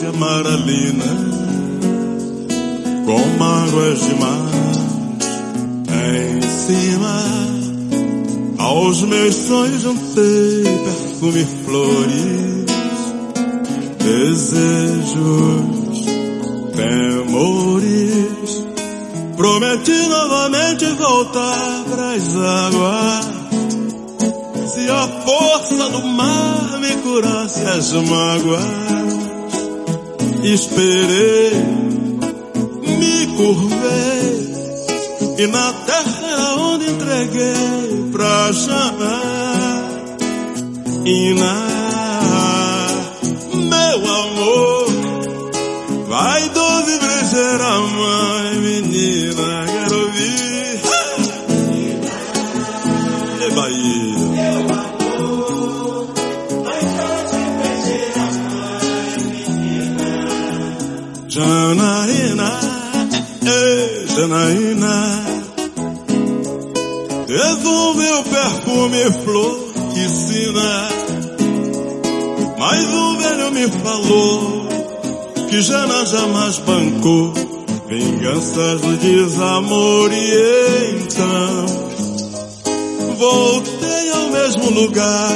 de 0.00 0.06
Amaralina 0.06 1.04
Com 3.04 3.20
mágoas 3.38 4.00
demais 4.06 4.54
em 5.90 6.40
cima 6.40 7.53
Aos 8.64 9.02
meus 9.02 9.34
sonhos 9.34 9.82
juntei 9.82 10.64
perfume 10.84 11.46
flores 11.66 12.64
Desejos, 13.98 15.16
temores. 16.74 18.64
Prometi 19.36 20.08
novamente 20.08 20.86
voltar 20.94 21.84
pras 21.90 22.36
águas. 22.36 23.26
Se 24.72 24.88
a 24.88 25.08
força 25.26 25.90
do 25.90 26.02
mar 26.06 26.80
me 26.80 26.96
curasse 27.02 27.60
as 27.60 27.92
mágoas, 27.92 28.62
esperei, 30.42 31.52
me 32.98 33.26
curvei, 33.36 34.54
e 35.38 35.46
na 35.48 35.72
terra 35.84 36.54
onde 36.56 36.90
entreguei 36.90 38.03
pra 38.14 38.52
chamar, 38.52 39.90
Iná, 41.04 41.66
meu 43.52 43.98
amor, 44.22 44.86
vai 46.08 46.48
doze 46.50 46.98
brejeira, 47.00 47.80
mãe, 47.98 48.54
menina, 48.60 49.66
quero 49.66 49.98
ouvir. 50.00 50.80
E 53.42 53.50
Bahia. 53.50 54.14
Janaína, 61.28 62.50
Janaína, 64.14 65.13
perfume 68.44 69.04
flor 69.24 69.72
que 69.92 70.08
sina. 70.08 70.88
Mas 72.58 72.84
o 72.84 73.16
velho 73.18 73.50
me 73.52 73.68
falou 73.68 74.66
que 75.48 75.62
Jana 75.62 76.04
jamais 76.04 76.58
bancou 76.58 77.32
vinganças 77.88 78.80
do 78.80 78.96
desamor 78.98 80.10
e 80.12 80.96
então 81.00 81.66
voltei 83.18 84.10
ao 84.10 84.28
mesmo 84.30 84.70
lugar, 84.70 85.32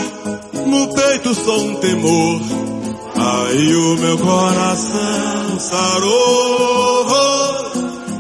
no 0.66 0.88
peito 0.94 1.35
só 1.35 1.59
um 1.59 1.77
temor. 1.77 2.40
Aí 3.16 3.75
o 3.75 3.97
meu 3.97 4.18
coração 4.18 5.59
sarou, 5.59 7.07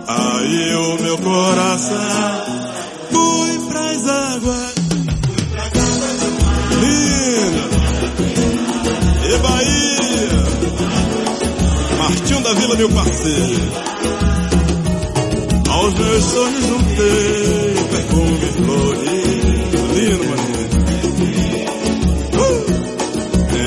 aí 0.06 0.74
o 0.74 1.02
meu 1.02 1.18
coração 1.18 2.47
Meu 12.76 12.88
parceiro. 12.90 13.72
Aos 15.68 15.94
meus 15.94 16.24
sonhos 16.24 16.64
juntei 16.66 17.74
perfume 17.90 18.38
e 18.40 18.52
flores, 18.52 19.10
lindo, 19.94 20.24
maninho. 20.28 20.68
Uh! 22.38 22.66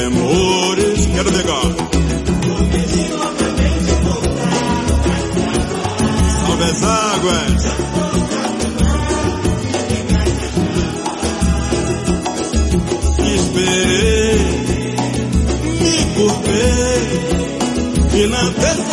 Amores, 0.07 0.99
quero 1.07 1.31
pegar. 1.31 1.69
Salve 6.45 6.63
as 6.63 6.83
águas. 6.83 7.61
Esperei, 13.35 14.39
me 15.81 15.93
curvei 16.15 17.01
e 18.13 18.27
na 18.27 18.43
terceira 18.51 18.90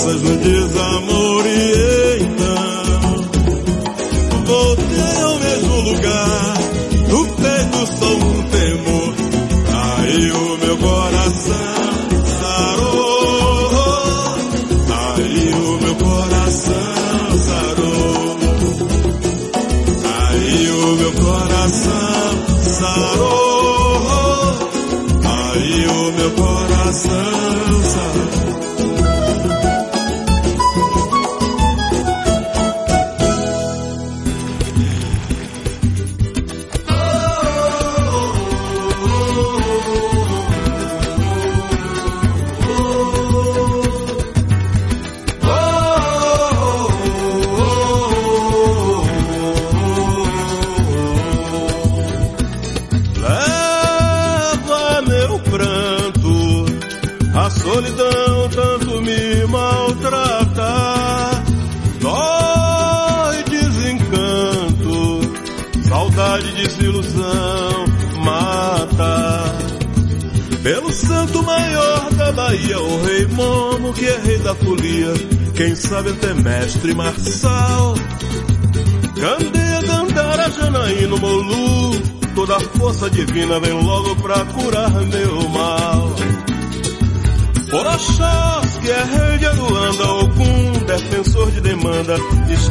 vinganças 0.00 0.22
no 0.22 0.36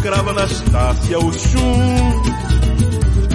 escrava 0.09 0.31
Anastácia, 0.31 1.19
Oxum. 1.19 2.23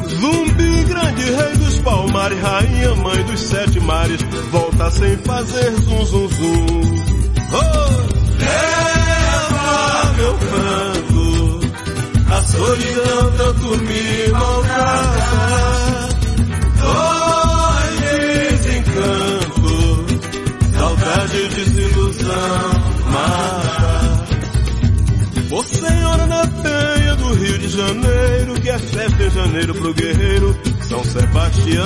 Zumbi, 0.08 0.84
grande 0.84 1.22
rei 1.22 1.56
dos 1.56 1.78
palmares, 1.78 2.40
rainha, 2.40 2.94
mãe 2.96 3.22
dos 3.24 3.40
sete 3.40 3.78
mares, 3.80 4.20
volta 4.50 4.90
sem 4.90 5.16
fazer 5.18 5.72
zum 5.82 6.04
zum 6.04 6.28
zum. 6.28 6.80
Oh, 7.52 7.88
leva 8.40 10.14
meu 10.16 10.34
canto, 10.34 11.60
a 12.32 12.42
solidão 12.42 13.32
tanto 13.36 13.76
me 13.82 14.28
maltrata. 14.32 15.03
Janeiro 29.44 29.74
pro 29.74 29.92
guerreiro 29.92 30.56
São 30.82 31.04
Sebastião. 31.04 31.84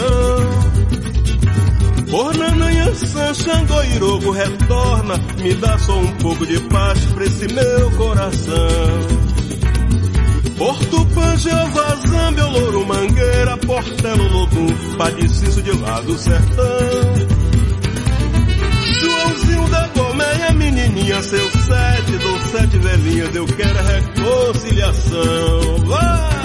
San 2.94 3.34
Xangô, 3.34 3.82
Irogo, 3.94 4.30
retorna, 4.30 5.14
me 5.42 5.54
dá 5.54 5.76
só 5.78 5.98
um 5.98 6.06
pouco 6.16 6.46
de 6.46 6.59
paz 6.68 7.04
pra 7.06 7.24
esse 7.24 7.52
meu 7.52 7.90
coração. 7.92 9.09
Porto 10.56 11.06
Panjava, 11.14 11.98
Zambia, 12.09 12.44
Louro, 12.46 12.86
Mangueira, 12.86 13.56
Portelo, 13.59 14.28
Lodum, 14.28 14.66
Padiciço 14.96 15.62
de 15.62 15.70
lá 15.78 16.00
do 16.00 16.18
sertão. 16.18 17.28
Joãozinho 19.00 19.68
da 19.68 19.88
Colmeia, 19.88 20.52
menininha, 20.54 21.22
seu 21.22 21.50
sete, 21.50 22.18
dou 22.18 22.38
sete 22.50 22.78
velhinhas, 22.78 23.34
eu 23.34 23.46
quero 23.46 23.78
a 23.78 23.82
reconciliação. 23.82 25.78
Vai! 25.86 26.38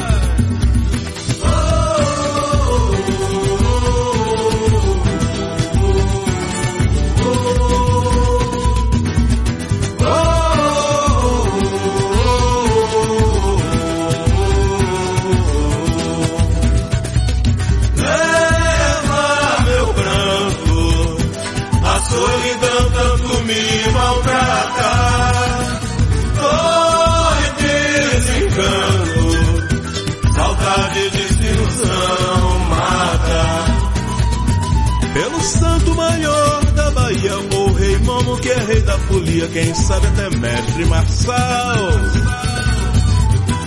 Rei 38.73 38.81
da 38.81 38.97
folia, 38.97 39.47
quem 39.49 39.73
sabe 39.75 40.07
até 40.07 40.29
mestre 40.37 40.85
Marçal. 40.85 41.77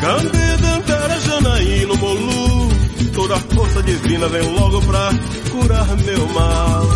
Candê, 0.00 0.56
Dantara, 0.60 1.20
Janaíno, 1.20 1.96
Molu, 1.96 2.68
toda 3.14 3.36
a 3.36 3.40
força 3.40 3.82
divina 3.82 4.28
vem 4.28 4.54
logo 4.54 4.82
pra 4.82 5.10
curar 5.50 5.86
meu 5.98 6.28
mal. 6.28 6.86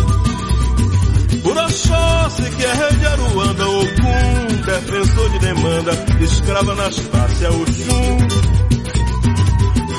Por 1.41 1.57
Oxóssi, 1.57 2.43
que 2.55 2.65
é 2.65 2.73
rei 2.73 2.97
de 2.97 3.05
Aruanda, 3.07 3.67
Ogum, 3.67 4.61
defensor 4.65 5.29
de 5.31 5.39
demanda, 5.39 5.91
escrava 6.21 6.71
Anastácia, 6.73 7.49
Oxum. 7.49 8.17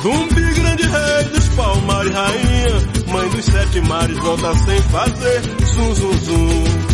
Zumbi, 0.02 0.54
grande 0.54 0.82
rei 0.82 1.24
dos 1.32 1.48
palmares, 1.48 2.12
rainha, 2.12 3.12
mãe 3.12 3.28
dos 3.30 3.44
sete 3.44 3.80
mares, 3.82 4.18
volta 4.18 4.54
sem 4.58 4.82
fazer 4.82 5.42
zum, 5.74 5.94
zum, 5.94 6.20
zum. 6.20 6.91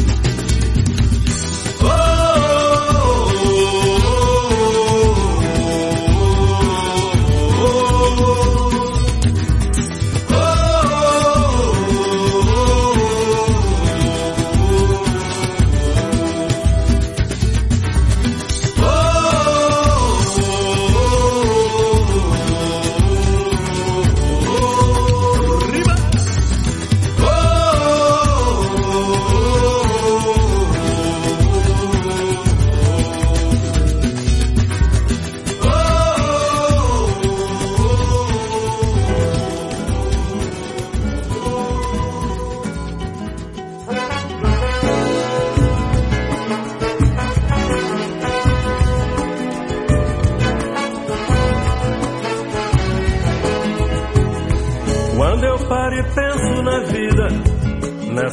Oh, 3.81 4.08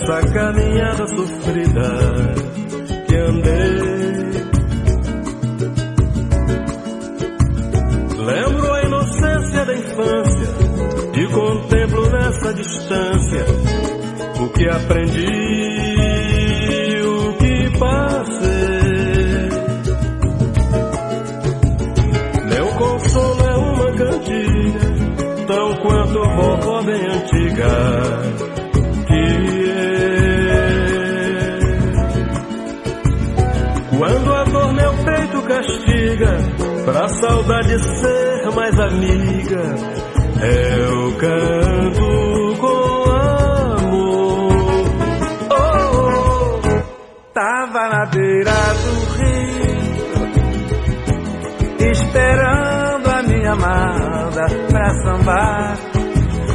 nessa 0.05 0.21
caminhada 0.27 1.07
sofrida 1.07 1.89
que 3.07 3.15
andei. 3.15 3.95
Lembro 8.19 8.73
a 8.73 8.83
inocência 8.83 9.65
da 9.65 9.73
infância 9.73 10.47
e 11.15 11.27
contemplo 11.27 12.09
nessa 12.11 12.53
distância 12.53 13.45
o 14.41 14.49
que 14.49 14.69
aprendi, 14.69 15.25
o 17.01 17.33
que 17.37 17.79
passei. 17.79 19.49
Meu 22.49 22.67
consolo 22.67 23.41
é 23.41 23.55
uma 23.55 23.91
cantiga 23.93 24.79
tão 25.47 25.75
quanto 25.77 26.19
vovó 26.35 26.83
bem 26.83 27.05
antiga 27.07 28.34
pra 36.85 37.07
saudade 37.07 37.79
ser 37.79 38.51
mais 38.55 38.79
amiga, 38.79 39.61
eu 40.41 41.17
canto 41.17 42.55
com 42.59 43.11
amor. 43.11 44.53
Oh, 45.49 45.55
oh, 45.97 46.61
tava 47.33 47.89
na 47.89 48.05
beira 48.05 48.51
do 48.83 48.93
rio, 49.17 49.75
esperando 51.91 53.07
a 53.09 53.23
minha 53.23 53.51
amada 53.53 54.45
pra 54.69 54.89
sambar. 55.03 55.77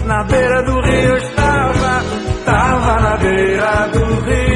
Na 0.07 0.25
beira 0.25 0.63
do 0.63 0.81
rio 0.81 1.17
estava, 1.17 2.03
tava 2.45 3.01
na 3.01 3.17
beira 3.17 3.89
do 3.93 4.05
rio, 4.23 4.50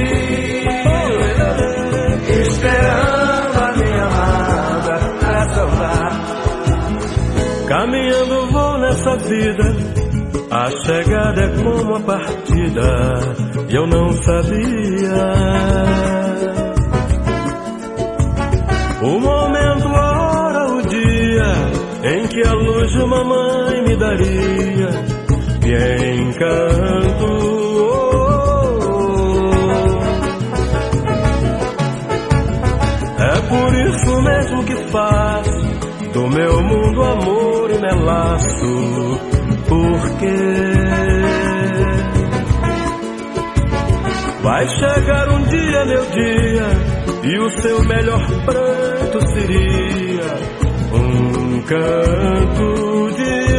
vida, 9.16 9.76
a 10.50 10.70
chegada 10.70 11.42
é 11.42 11.48
como 11.62 11.96
a 11.96 12.00
partida, 12.00 12.90
e 13.68 13.74
eu 13.74 13.86
não 13.86 14.12
sabia. 14.12 15.94
O 19.02 19.20
momento, 19.20 19.88
a 19.88 20.20
hora, 20.20 20.72
o 20.72 20.82
dia 20.82 21.84
em 22.04 22.26
que 22.28 22.42
a 22.46 22.52
luz 22.52 22.90
de 22.92 23.04
mamãe 23.04 23.82
me 23.82 23.96
daria 23.96 24.88
e 25.64 26.20
encanto. 26.20 27.54
É 33.18 33.40
por 33.48 33.74
isso 33.74 34.22
mesmo 34.22 34.64
que 34.64 34.76
faço 34.90 35.64
do 36.12 36.28
meu 36.28 36.62
mundo 36.62 37.02
amor 37.02 37.53
e 37.74 37.78
melaço, 37.78 39.20
porque 39.68 40.36
vai 44.42 44.68
chegar 44.68 45.28
um 45.30 45.42
dia, 45.46 45.84
meu 45.86 46.06
dia, 46.06 46.68
e 47.24 47.38
o 47.38 47.50
seu 47.60 47.82
melhor 47.84 48.20
pranto 48.44 49.26
seria 49.32 50.24
um 50.92 51.62
canto 51.62 53.10
de 53.16 53.58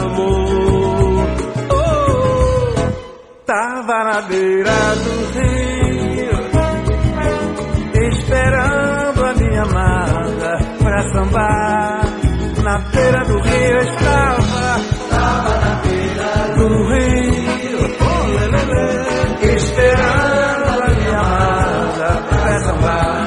amor. 0.00 1.26
Oh, 1.70 2.74
tava 3.46 4.04
na 4.04 4.22
beira 4.22 4.94
do 5.04 5.14
rio, 5.38 6.38
esperando 8.08 9.24
a 9.24 9.34
minha 9.34 9.62
amada 9.62 10.58
pra 10.78 11.02
sambar. 11.12 11.73
Na 12.64 12.78
beira 12.78 13.22
do 13.26 13.38
rio 13.40 13.78
estava, 13.78 14.80
tava 15.10 15.54
na 15.60 15.74
beira 15.82 16.32
do 16.56 16.68
rio, 16.88 17.78
oh, 18.00 18.24
lê, 18.32 18.46
lê, 18.48 18.62
lê, 18.72 19.54
esperando 19.54 20.68
a 20.82 20.88
minha 20.88 21.20
amada 21.20 22.08
pra 22.26 22.58
sambar. 22.60 23.24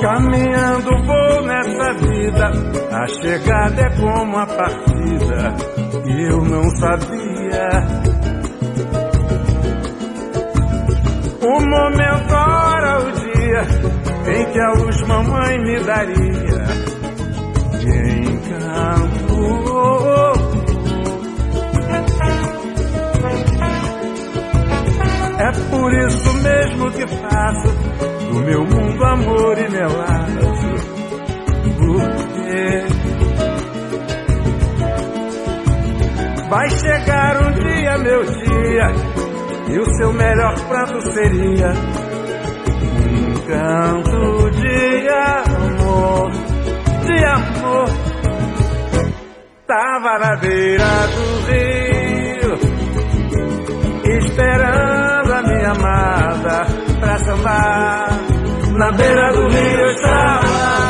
Caminhando 0.00 0.90
vou 1.04 1.42
nessa 1.46 1.88
vida, 1.94 2.46
a 2.92 3.06
chegada 3.08 3.82
é 3.82 3.90
como 3.96 4.38
a 4.38 4.46
partida, 4.46 5.56
eu 6.06 6.44
não 6.44 6.70
sabia. 6.76 7.68
O 11.42 11.60
momento, 11.60 12.32
a 12.32 12.68
hora, 12.68 13.00
o 13.00 13.10
dia 13.10 13.62
em 14.32 14.52
que 14.52 14.60
a 14.60 14.72
luz 14.74 15.02
mamãe 15.08 15.58
me 15.58 15.80
daria 15.80 16.85
melaço. 29.70 30.96
Porque 31.78 32.86
vai 36.48 36.70
chegar 36.70 37.42
um 37.42 37.52
dia, 37.52 37.98
meu 37.98 38.24
dia, 38.24 38.92
e 39.68 39.78
o 39.78 39.96
seu 39.96 40.12
melhor 40.12 40.54
prato 40.68 41.00
seria 41.12 41.72
um 43.02 43.34
canto 43.46 44.50
de 44.50 45.08
amor, 45.08 46.30
de 47.04 47.24
amor. 47.24 47.88
Tava 49.66 50.18
na 50.18 50.36
beira 50.36 51.08
do 51.08 51.24
rio, 51.50 52.58
esperando 54.18 55.32
a 55.32 55.42
minha 55.42 55.70
amada 55.72 56.66
pra 57.00 57.18
sambar. 57.18 58.05
Na 58.76 58.92
beira 58.92 59.32
do 59.32 59.48
rio 59.48 59.80
eu 59.80 59.90
estava, 59.92 60.85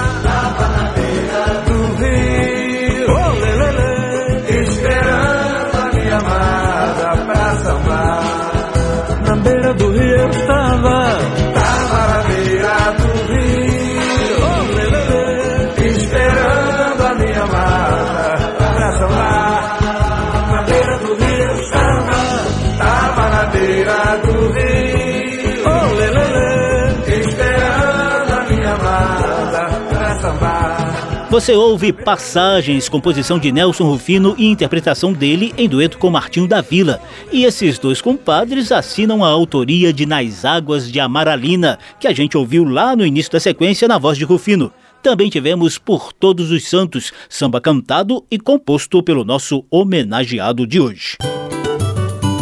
Você 31.36 31.54
ouve 31.54 31.92
Passagens, 31.92 32.88
composição 32.88 33.38
de 33.38 33.52
Nelson 33.52 33.84
Rufino 33.84 34.34
e 34.38 34.46
interpretação 34.46 35.12
dele 35.12 35.52
em 35.58 35.68
dueto 35.68 35.98
com 35.98 36.08
Martinho 36.08 36.48
da 36.48 36.62
Vila. 36.62 36.98
E 37.30 37.44
esses 37.44 37.78
dois 37.78 38.00
compadres 38.00 38.72
assinam 38.72 39.22
a 39.22 39.28
autoria 39.28 39.92
de 39.92 40.06
Nas 40.06 40.46
Águas 40.46 40.90
de 40.90 40.98
Amaralina, 40.98 41.78
que 42.00 42.08
a 42.08 42.12
gente 42.14 42.38
ouviu 42.38 42.64
lá 42.64 42.96
no 42.96 43.04
início 43.04 43.32
da 43.32 43.38
sequência 43.38 43.86
na 43.86 43.98
voz 43.98 44.16
de 44.16 44.24
Rufino. 44.24 44.72
Também 45.02 45.28
tivemos 45.28 45.76
Por 45.76 46.10
Todos 46.10 46.50
os 46.50 46.66
Santos, 46.70 47.12
samba 47.28 47.60
cantado 47.60 48.24
e 48.30 48.38
composto 48.38 49.02
pelo 49.02 49.22
nosso 49.22 49.62
homenageado 49.70 50.66
de 50.66 50.80
hoje. 50.80 51.18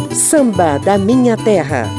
Samba 0.09 0.77
da 0.77 0.97
Minha 0.97 1.35
Terra. 1.35 1.89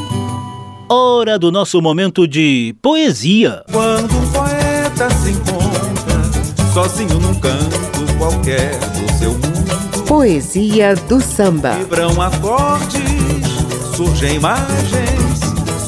Hora 0.88 1.38
do 1.38 1.52
nosso 1.52 1.82
momento 1.82 2.26
de 2.26 2.74
poesia. 2.80 3.62
Quando 3.70 4.16
um 4.16 4.32
poeta 4.32 5.10
se 5.10 5.32
encontra 5.32 5.55
sozinho 6.76 7.18
num 7.20 7.34
canto 7.36 8.18
qualquer 8.18 8.78
do 8.78 9.10
seu 9.18 9.30
mundo, 9.30 10.04
Poesia 10.06 10.94
do 11.08 11.22
samba. 11.22 11.70
vibram 11.70 12.20
acordes, 12.20 13.00
surgem 13.96 14.34
imagens, 14.34 15.40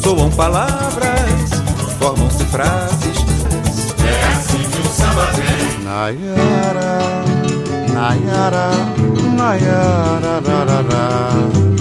soam 0.03 0.31
palavras, 0.31 1.51
formam-se 1.99 2.43
frases. 2.47 3.19
É 4.03 4.33
assim 4.33 4.57
que 4.57 4.81
o 4.81 4.91
samba 4.91 5.27
vem. 5.33 5.85
Nayara, 5.85 7.23
Nayara, 7.93 8.71
Nayara, 9.37 10.41
rarara. 10.47 11.29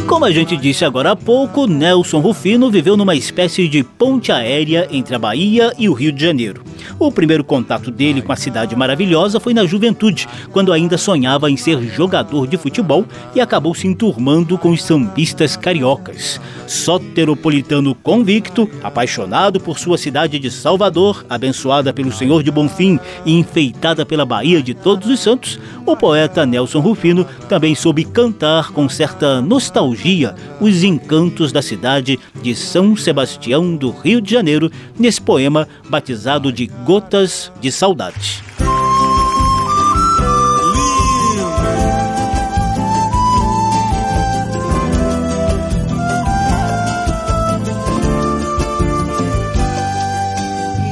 Como 0.06 0.26
a 0.26 0.32
gente 0.32 0.58
disse 0.58 0.84
agora 0.84 1.12
há 1.12 1.16
pouco, 1.16 1.66
Nelson 1.66 2.20
Rufino 2.20 2.70
viveu 2.70 2.98
numa 2.98 3.16
espécie 3.16 3.70
de 3.70 3.86
ponte 3.86 4.34
aérea 4.34 4.86
entre 4.92 5.16
a 5.16 5.20
Bahia 5.20 5.72
e 5.78 5.88
o 5.88 5.94
Rio 5.94 6.12
de 6.12 6.26
Janeiro. 6.26 6.62
O 7.00 7.12
primeiro 7.12 7.44
contato 7.44 7.92
dele 7.92 8.22
com 8.22 8.32
a 8.32 8.36
cidade 8.36 8.76
maravilhosa 8.76 9.40
foi 9.40 9.54
na 9.54 9.66
juventude, 9.66 10.28
quando 10.52 10.74
ainda 10.74 10.98
sonhava 10.98 11.50
em 11.50 11.58
ser 11.58 11.82
jogador 11.84 12.48
de 12.48 12.58
futebol 12.58 13.06
e 13.36 13.42
acabou 13.42 13.74
se 13.76 13.88
enturmando 13.88 14.58
com 14.58 14.72
os 14.72 14.84
sambistas 14.84 15.56
cariocas. 15.56 16.40
Soteropolitano 16.66 17.96
convicto, 17.96 18.70
apaixonado 18.84 19.60
por 19.60 19.80
sua 19.80 19.98
cidade 19.98 20.40
de 20.40 20.52
Salvador, 20.52 21.26
abençoada 21.30 21.94
pelo 21.94 22.12
Senhor 22.12 22.44
de 22.44 22.52
Bonfim 22.52 23.00
e 23.26 23.34
enfeitada 23.34 24.06
pela 24.06 24.26
Bahia 24.26 24.62
de 24.62 24.74
Todos 24.74 25.10
os 25.10 25.20
Santos, 25.20 25.60
o 25.86 25.96
poeta 25.96 26.46
Nelson 26.46 26.80
Rufino 26.80 27.26
também 27.48 27.74
soube 27.74 28.04
cantar 28.04 28.72
com 28.72 28.90
certa 28.90 29.42
nostalgia 29.42 30.36
os 30.60 30.84
encantos 30.84 31.52
da 31.52 31.62
cidade 31.62 32.20
de 32.42 32.56
São 32.56 32.96
Sebastião 32.96 33.76
do 33.76 33.90
Rio 33.90 34.20
de 34.20 34.32
Janeiro, 34.32 34.72
nesse 35.00 35.22
poema 35.22 35.68
batizado 35.90 36.52
de 36.52 36.67
Gotas 36.86 37.52
de 37.60 37.72
Saudade. 37.72 38.44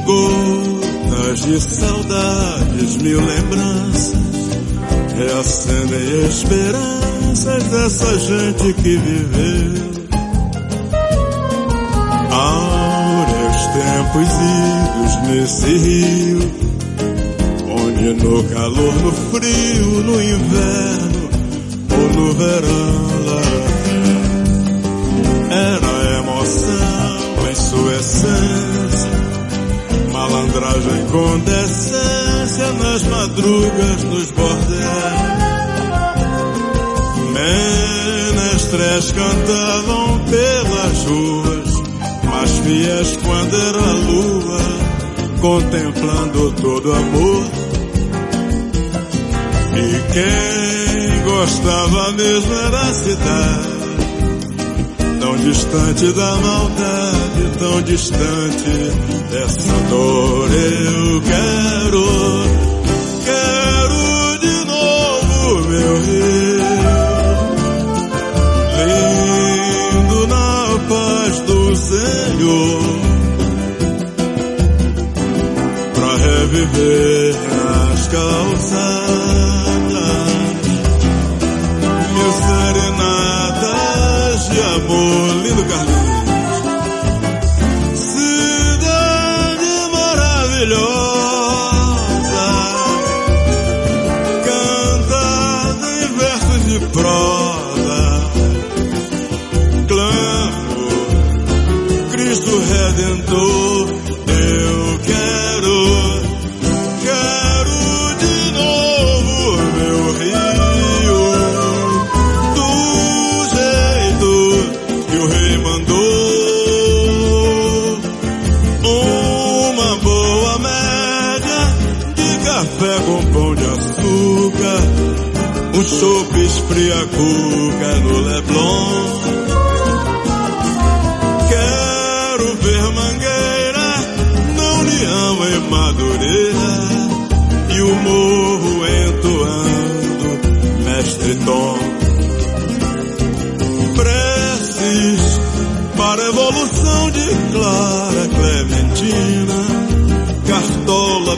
Gotas 0.06 1.40
de 1.40 1.60
saudades, 1.60 2.96
mil 2.98 3.20
lembranças 3.20 4.26
reacendem 5.16 6.26
esperanças 6.28 7.64
dessa 7.64 8.18
gente 8.18 8.74
que 8.74 8.96
viveu. 8.96 9.96
Áureos 12.30 12.65
tempos 13.96 14.28
idos 14.28 15.16
nesse 15.26 15.78
rio, 15.78 16.40
onde 17.78 18.12
no 18.22 18.44
calor, 18.44 18.94
no 19.02 19.12
frio, 19.12 19.86
no 20.04 20.22
inverno 20.22 21.30
ou 21.92 22.08
no 22.12 22.32
verão 22.34 23.06
lá 23.26 23.42
era 25.50 26.18
emoção 26.18 27.48
em 27.50 27.54
sua 27.54 27.94
essência 27.94 29.16
malandragem 30.12 31.06
com 31.10 31.38
decência 31.38 32.72
nas 32.72 33.02
madrugas 33.04 34.04
nos 34.04 34.30
bordéis. 34.32 35.46
Menestréis 37.32 39.12
cantavam 39.12 40.18
pelas 40.30 41.04
ruas, 41.04 41.76
mas 42.24 42.50
fiéis 42.58 43.16
quando 43.22 43.56
era 43.56 43.78
a 43.78 43.85
lua, 43.85 43.85
contemplando 45.46 46.50
todo 46.60 46.92
amor. 46.92 47.44
E 49.76 50.12
quem 50.12 51.22
gostava 51.22 52.12
mesmo 52.12 52.52
era 52.52 52.80
a 52.80 52.92
cidade 52.92 53.76
tão 55.20 55.36
distante 55.36 56.12
da 56.12 56.36
maldade, 56.36 57.58
tão 57.60 57.82
distante 57.82 58.90
dessa 59.30 59.72
dor. 59.88 60.48
Eu 60.50 61.22
quero, 61.22 62.04
pra 76.66 76.72
reviver 76.72 77.36
as 77.92 78.85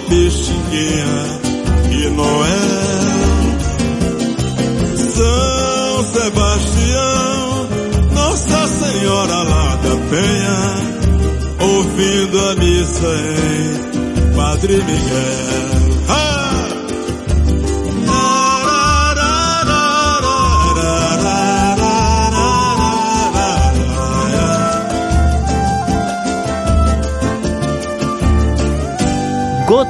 Cartola 0.08 0.10
Pixinguinha 0.10 1.40
e 1.90 2.08
Noel. 2.10 2.48
São 4.96 6.04
Sebastião, 6.04 7.68
Nossa 8.12 8.66
Senhora 8.66 9.42
lá 9.42 9.76
da 9.76 9.96
Penha, 10.10 10.58
ouvindo 11.60 12.38
a 12.40 12.54
missa 12.56 13.14
em 14.30 14.34
Padre 14.34 14.76
Miguel. 14.76 15.97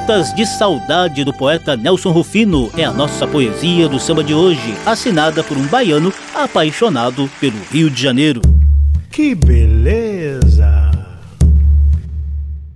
Gotas 0.09 0.33
de 0.33 0.43
Saudade 0.43 1.23
do 1.23 1.31
poeta 1.31 1.77
Nelson 1.77 2.09
Rufino 2.09 2.71
é 2.75 2.83
a 2.83 2.91
nossa 2.91 3.27
poesia 3.27 3.87
do 3.87 3.99
samba 3.99 4.23
de 4.23 4.33
hoje, 4.33 4.73
assinada 4.83 5.43
por 5.43 5.55
um 5.55 5.67
baiano 5.67 6.11
apaixonado 6.33 7.29
pelo 7.39 7.59
Rio 7.71 7.91
de 7.91 8.01
Janeiro. 8.01 8.41
Que 9.11 9.35
beleza! 9.35 10.89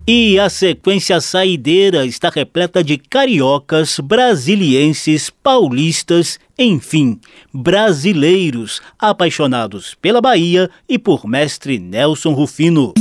E 0.06 0.40
a 0.40 0.48
sequência 0.48 1.20
saideira 1.20 2.06
está 2.06 2.30
repleta 2.30 2.84
de 2.84 3.00
cariocas, 3.00 4.00
brasilienses, 4.00 5.32
paulistas, 5.32 6.40
enfim, 6.56 7.20
brasileiros 7.52 8.80
apaixonados 9.00 9.96
pela 10.00 10.22
Bahia 10.22 10.70
e 10.88 11.00
por 11.00 11.26
mestre 11.26 11.80
Nelson 11.80 12.34
Rufino. 12.34 12.94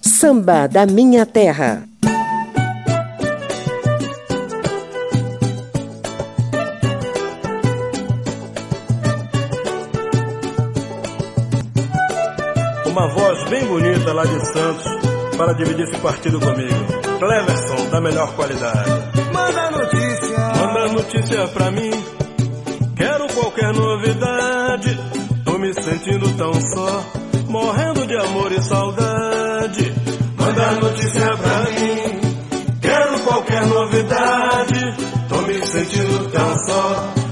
Samba 0.00 0.68
da 0.68 0.86
minha 0.86 1.26
terra. 1.26 1.88
uma 12.94 13.08
voz 13.08 13.42
bem 13.50 13.66
bonita 13.66 14.12
lá 14.12 14.24
de 14.24 14.52
Santos 14.52 14.84
para 15.36 15.52
dividir 15.54 15.82
esse 15.82 15.98
partido 15.98 16.38
comigo. 16.38 16.84
Cleverson, 17.18 17.90
da 17.90 18.00
melhor 18.00 18.32
qualidade. 18.36 18.90
Manda 19.32 19.70
notícia, 19.72 20.38
manda 20.38 20.92
notícia 20.92 21.48
pra 21.48 21.70
mim. 21.72 21.90
Quero 22.96 23.26
qualquer 23.34 23.72
novidade. 23.72 24.96
Tô 25.44 25.58
me 25.58 25.74
sentindo 25.74 26.36
tão 26.36 26.52
só, 26.54 27.04
morrendo 27.48 28.06
de 28.06 28.16
amor 28.16 28.52
e 28.52 28.62
saudade. 28.62 29.94
Manda 30.38 30.70
notícia 30.80 31.36
pra 31.36 31.62
mim. 31.72 32.20
Quero 32.80 33.18
qualquer 33.24 33.66
novidade. 33.66 34.94
Tô 35.28 35.42
me 35.42 35.66
sentindo 35.66 36.30
tão 36.30 36.58
só 36.58 37.23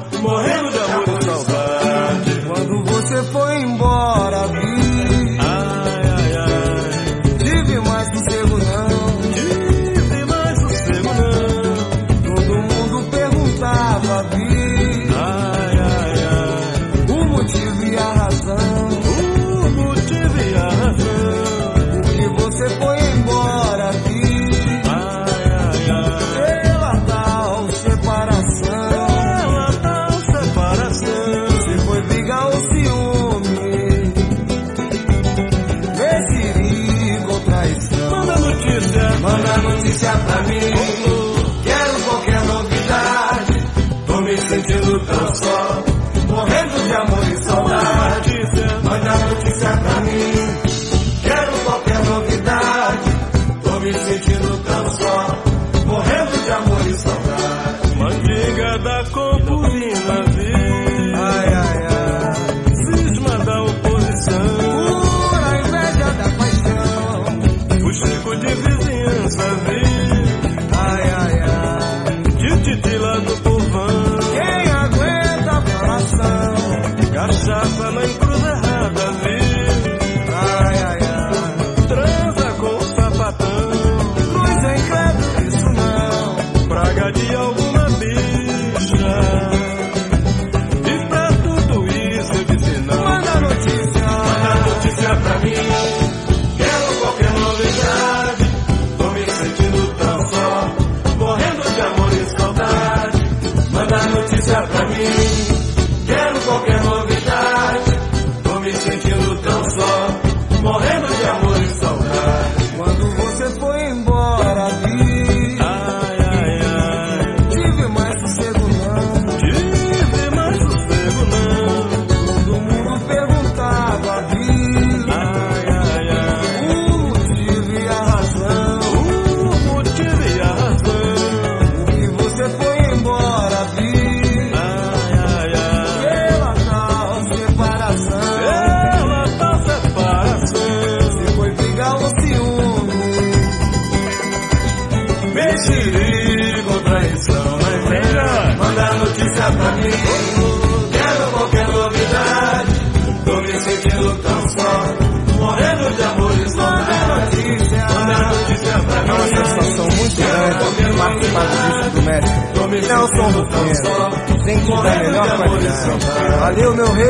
é 163.03 163.05
o 163.05 163.09
som 163.09 163.33
do 163.33 163.45
tempo. 163.47 164.45
Tem 164.45 164.61
que 164.61 164.71
dar 164.71 164.99
melhor 165.03 165.37
qualidade. 165.37 166.07
Valeu, 166.41 166.75
meu 166.75 166.93
rei! 166.93 167.07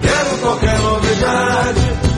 Quero 0.00 0.38
qualquer 0.40 0.78
novidade. 0.78 2.09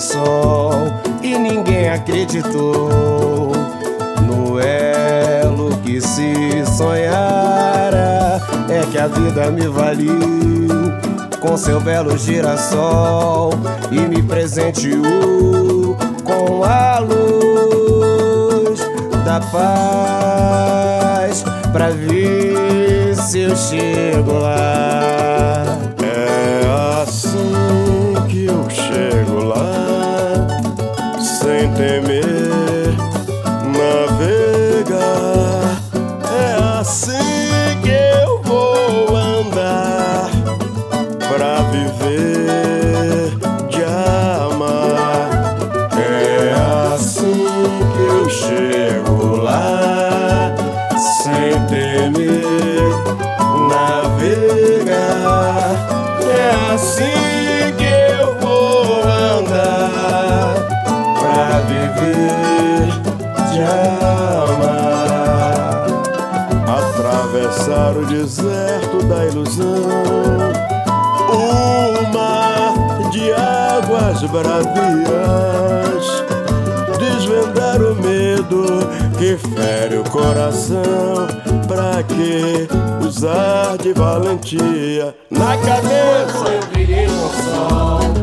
sol 0.00 0.72
e 1.22 1.36
ninguém 1.36 1.88
acreditou 1.90 3.52
no 4.26 4.60
elo 4.60 5.76
que 5.84 6.00
se 6.00 6.64
sonhara. 6.76 8.40
É 8.68 8.82
que 8.90 8.98
a 8.98 9.06
vida 9.06 9.50
me 9.50 9.66
valeu 9.66 10.18
com 11.40 11.56
seu 11.56 11.80
belo 11.80 12.18
girassol 12.18 13.52
e 13.90 14.00
me 14.00 14.22
presenteou 14.22 15.96
com 16.24 16.64
a 16.64 16.98
luz 16.98 18.80
da 19.24 19.40
paz 19.52 21.44
pra 21.72 21.90
ver 21.90 23.16
se 23.16 23.40
eu 23.40 23.56
chego 23.56 24.32
lá. 24.32 25.17
Bravias, 74.28 76.24
desvendar 76.98 77.80
o 77.82 77.94
medo 77.96 78.64
que 79.18 79.36
fere 79.36 79.96
o 79.96 80.04
coração. 80.04 81.26
Pra 81.66 82.02
que 82.02 82.68
usar 83.06 83.76
de 83.78 83.92
valentia 83.92 85.14
na 85.30 85.56
cabeça? 85.58 86.48
Eu 86.48 87.08
com 87.08 87.26
o 87.26 87.30
sol 87.42 88.17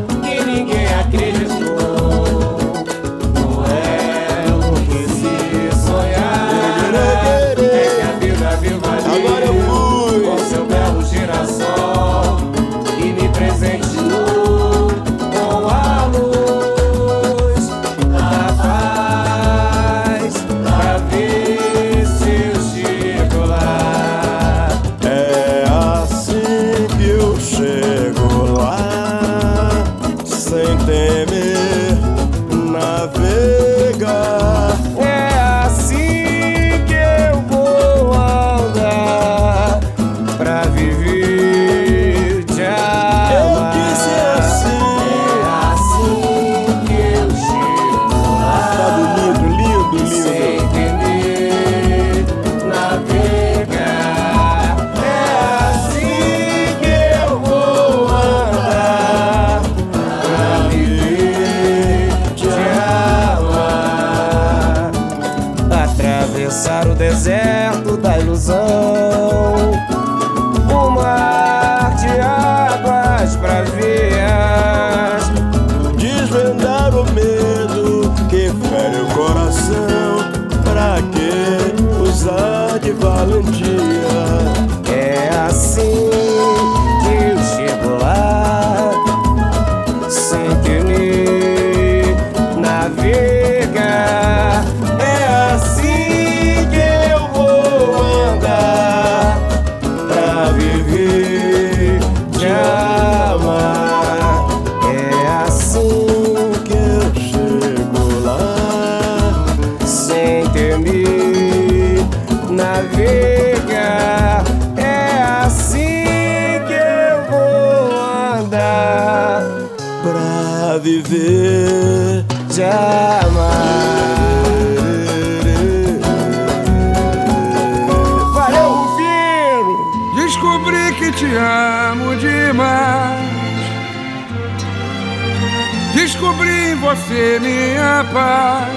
você 137.06 137.38
minha 137.40 138.04
paz. 138.12 138.68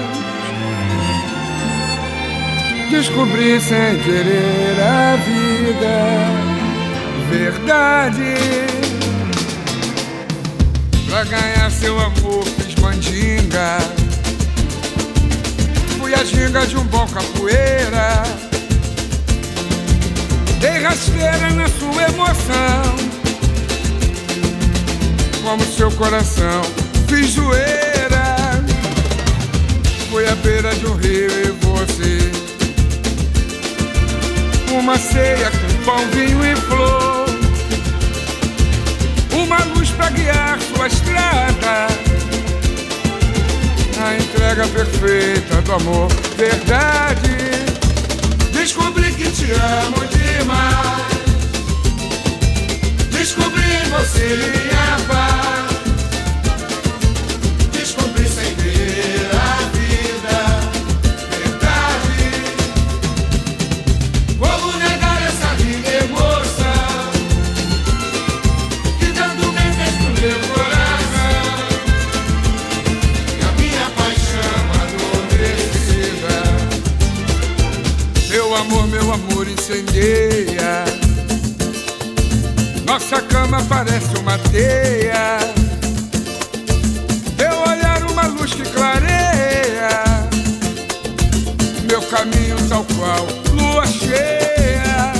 Descobri 2.90 3.60
sem 3.60 3.98
querer 3.98 4.76
a 4.80 5.16
vida. 5.16 5.96
Verdade. 7.30 8.34
Pra 11.08 11.24
ganhar 11.24 11.70
seu 11.70 11.98
amor 11.98 12.44
fiz 12.44 12.74
mandinga. 12.76 13.78
Fui 15.98 16.14
a 16.14 16.24
ginga 16.24 16.66
de 16.66 16.76
um 16.76 16.84
bom 16.84 17.06
capoeira. 17.08 18.22
Dei 20.60 20.82
rasteira 20.82 21.50
na 21.50 21.68
sua 21.68 22.02
emoção. 22.04 23.10
Como 25.42 25.64
seu 25.64 25.90
coração, 25.92 26.62
fiz 27.08 27.30
zoeira. 27.32 27.79
Uma 34.90 34.98
ceia 34.98 35.48
com 35.52 35.84
pão, 35.84 36.04
vinho 36.08 36.44
e 36.44 36.56
flor. 36.56 37.24
Uma 39.32 39.62
luz 39.72 39.88
pra 39.90 40.10
guiar 40.10 40.58
sua 40.60 40.88
estrada. 40.88 41.86
A 44.04 44.16
entrega 44.16 44.66
perfeita 44.66 45.62
do 45.62 45.74
amor, 45.74 46.08
verdade. 46.36 47.36
Descobri 48.52 49.12
que 49.12 49.30
te 49.30 49.52
amo 49.52 50.04
demais. 50.08 51.06
Descobri 53.12 53.62
em 53.62 53.90
você 53.90 54.26
minha 54.26 55.06
paz. 55.06 55.29
Incendeia. 79.70 80.84
Nossa 82.84 83.22
cama 83.22 83.62
parece 83.68 84.16
uma 84.18 84.36
teia. 84.50 85.38
Teu 87.36 87.52
olhar 87.70 88.02
uma 88.10 88.26
luz 88.26 88.52
que 88.52 88.62
clareia. 88.62 90.04
Meu 91.88 92.02
caminho 92.02 92.56
tal 92.68 92.84
qual 92.96 93.26
lua 93.52 93.86
cheia. 93.86 95.12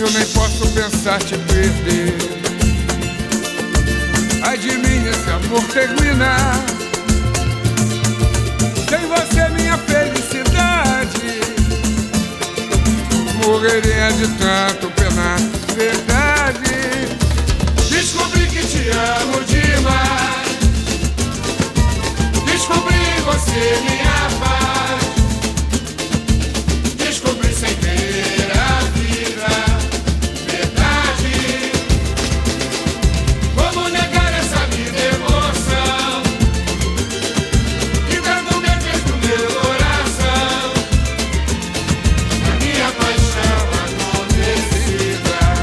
Eu 0.00 0.10
nem 0.10 0.26
posso 0.26 0.66
pensar 0.68 1.18
te 1.20 1.36
perder. 1.38 2.16
Ai 4.44 4.58
de 4.58 4.76
mim 4.78 5.08
esse 5.08 5.30
amor 5.30 5.62
terminar. 5.68 6.56
Sem 8.88 9.06
você 9.08 9.48
minha 9.50 9.78
felicidade 9.78 10.01
Morreria 13.44 14.12
de 14.12 14.26
tanto 14.38 14.90
penar. 14.92 15.38
Verdade. 15.74 17.08
Descobri 17.90 18.46
que 18.46 18.64
te 18.64 18.90
amo 18.90 19.40
demais. 19.44 20.58
Descobri 22.46 23.20
você 23.24 23.80
minha 23.84 24.28
paz 24.40 25.01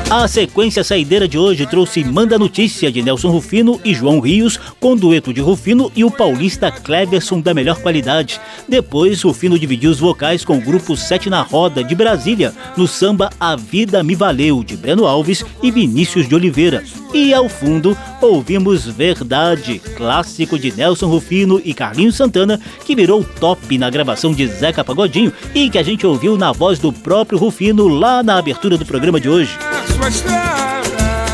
A 0.09 0.27
sequência 0.27 0.83
saideira 0.83 1.27
de 1.27 1.37
hoje 1.37 1.67
trouxe 1.67 2.03
Manda 2.03 2.35
Notícia 2.39 2.91
de 2.91 2.99
Nelson 2.99 3.29
Rufino 3.29 3.79
e 3.85 3.93
João 3.93 4.19
Rios, 4.19 4.59
com 4.79 4.95
dueto 4.95 5.31
de 5.31 5.39
Rufino 5.39 5.91
e 5.95 6.03
o 6.03 6.09
paulista 6.09 6.71
Cleverson 6.71 7.39
da 7.39 7.53
melhor 7.53 7.79
qualidade. 7.79 8.41
Depois, 8.67 9.21
Rufino 9.21 9.59
dividiu 9.59 9.91
os 9.91 9.99
vocais 9.99 10.43
com 10.43 10.57
o 10.57 10.61
grupo 10.61 10.97
Sete 10.97 11.29
na 11.29 11.43
Roda 11.43 11.83
de 11.83 11.93
Brasília, 11.93 12.55
no 12.75 12.87
samba 12.87 13.29
A 13.39 13.55
Vida 13.55 14.01
Me 14.01 14.15
Valeu, 14.15 14.63
de 14.63 14.75
Breno 14.75 15.05
Alves 15.05 15.45
e 15.61 15.69
Vinícius 15.69 16.27
de 16.27 16.33
Oliveira. 16.33 16.83
E 17.13 17.31
ao 17.31 17.47
fundo, 17.47 17.95
ouvimos 18.19 18.85
Verdade, 18.85 19.77
clássico 19.95 20.57
de 20.57 20.71
Nelson 20.71 21.07
Rufino 21.07 21.61
e 21.63 21.71
Carlinhos 21.71 22.15
Santana, 22.15 22.59
que 22.83 22.95
virou 22.95 23.23
top 23.23 23.77
na 23.77 23.91
gravação 23.91 24.33
de 24.33 24.47
Zeca 24.47 24.83
Pagodinho 24.83 25.31
e 25.53 25.69
que 25.69 25.77
a 25.77 25.83
gente 25.83 26.07
ouviu 26.07 26.35
na 26.35 26.51
voz 26.51 26.79
do 26.79 26.91
próprio 26.91 27.37
Rufino 27.37 27.87
lá 27.87 28.23
na 28.23 28.39
abertura 28.39 28.75
do 28.75 28.85
programa 28.87 29.19
de 29.19 29.29
hoje 29.29 29.51
sua 29.95 30.09
estrada, 30.09 31.25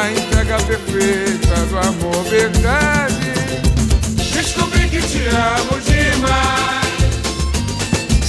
a 0.00 0.10
entrega 0.10 0.56
perfeita 0.62 1.54
do 1.66 1.78
amor 1.78 2.24
verdade. 2.24 3.14
Descobri 4.32 4.88
que 4.88 5.00
te 5.00 5.26
amo. 5.28 5.77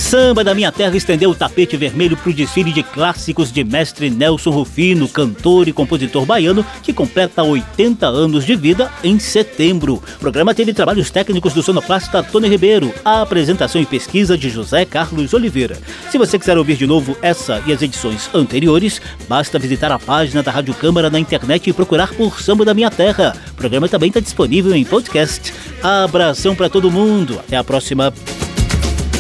Samba 0.10 0.44
da 0.44 0.56
Minha 0.56 0.72
Terra 0.72 0.98
estendeu 0.98 1.30
o 1.30 1.36
tapete 1.36 1.78
vermelho 1.78 2.18
para 2.18 2.32
o 2.32 2.34
desfile 2.34 2.74
de 2.74 2.82
clássicos 2.82 3.52
de 3.52 3.64
mestre 3.64 4.10
Nelson 4.10 4.50
Rufino, 4.50 5.08
cantor 5.08 5.68
e 5.68 5.72
compositor 5.72 6.26
baiano, 6.26 6.66
que 6.82 6.92
completa 6.92 7.44
80 7.44 8.08
anos 8.08 8.44
de 8.44 8.56
vida 8.56 8.92
em 9.04 9.20
setembro. 9.20 10.02
O 10.16 10.20
programa 10.20 10.56
teve 10.56 10.74
trabalhos 10.74 11.12
técnicos 11.12 11.54
do 11.54 11.62
sonoplasta 11.62 12.24
Tony 12.24 12.48
Ribeiro, 12.48 12.92
a 13.06 13.22
apresentação 13.22 13.80
e 13.80 13.86
pesquisa 13.86 14.36
de 14.36 14.50
José 14.50 14.84
Carlos 14.84 15.32
Oliveira. 15.36 15.78
Se 16.10 16.18
você 16.18 16.40
quiser 16.40 16.58
ouvir 16.58 16.76
de 16.76 16.88
novo 16.88 17.16
essa 17.22 17.62
e 17.68 17.72
as 17.72 17.84
edições 17.84 18.32
anteriores, 18.34 19.00
basta 19.28 19.60
visitar 19.60 19.92
a 19.92 20.00
página 20.00 20.42
da 20.42 20.50
Rádio 20.50 20.74
Câmara 20.74 21.12
na 21.12 21.20
internet 21.20 21.70
e 21.70 21.74
procurar 21.74 22.16
por 22.16 22.42
Samba 22.42 22.66
da 22.66 22.74
Minha 22.74 22.90
Terra. 22.90 23.38
O 23.52 23.54
programa 23.54 23.88
também 23.88 24.08
está 24.08 24.20
disponível 24.20 24.74
em 24.74 24.84
podcast. 24.84 25.54
Abração 25.84 26.56
para 26.56 26.68
todo 26.68 26.90
mundo. 26.90 27.38
Até 27.38 27.58
a 27.58 27.64
próxima. 27.64 28.12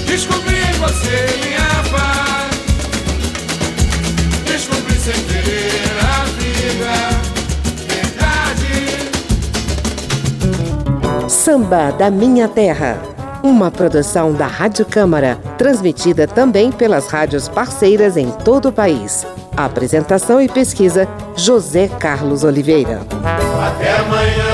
Descobri 0.07 0.58
você. 0.89 1.39
Descobri 4.45 4.95
sem 4.95 5.13
querer 5.23 5.71
a 6.01 6.23
vida, 6.35 6.93
verdade. 7.87 8.69
Samba 11.29 11.91
da 11.91 12.09
Minha 12.09 12.47
Terra. 12.47 12.97
Uma 13.41 13.71
produção 13.71 14.33
da 14.33 14.47
Rádio 14.47 14.85
Câmara, 14.85 15.37
transmitida 15.57 16.27
também 16.27 16.73
pelas 16.73 17.07
rádios 17.07 17.47
parceiras 17.47 18.17
em 18.17 18.29
todo 18.31 18.67
o 18.67 18.73
país. 18.73 19.25
Apresentação 19.55 20.41
e 20.41 20.49
pesquisa: 20.49 21.07
José 21.37 21.87
Carlos 21.87 22.43
Oliveira. 22.43 22.99
Até 23.23 23.95
amanhã. 23.95 24.48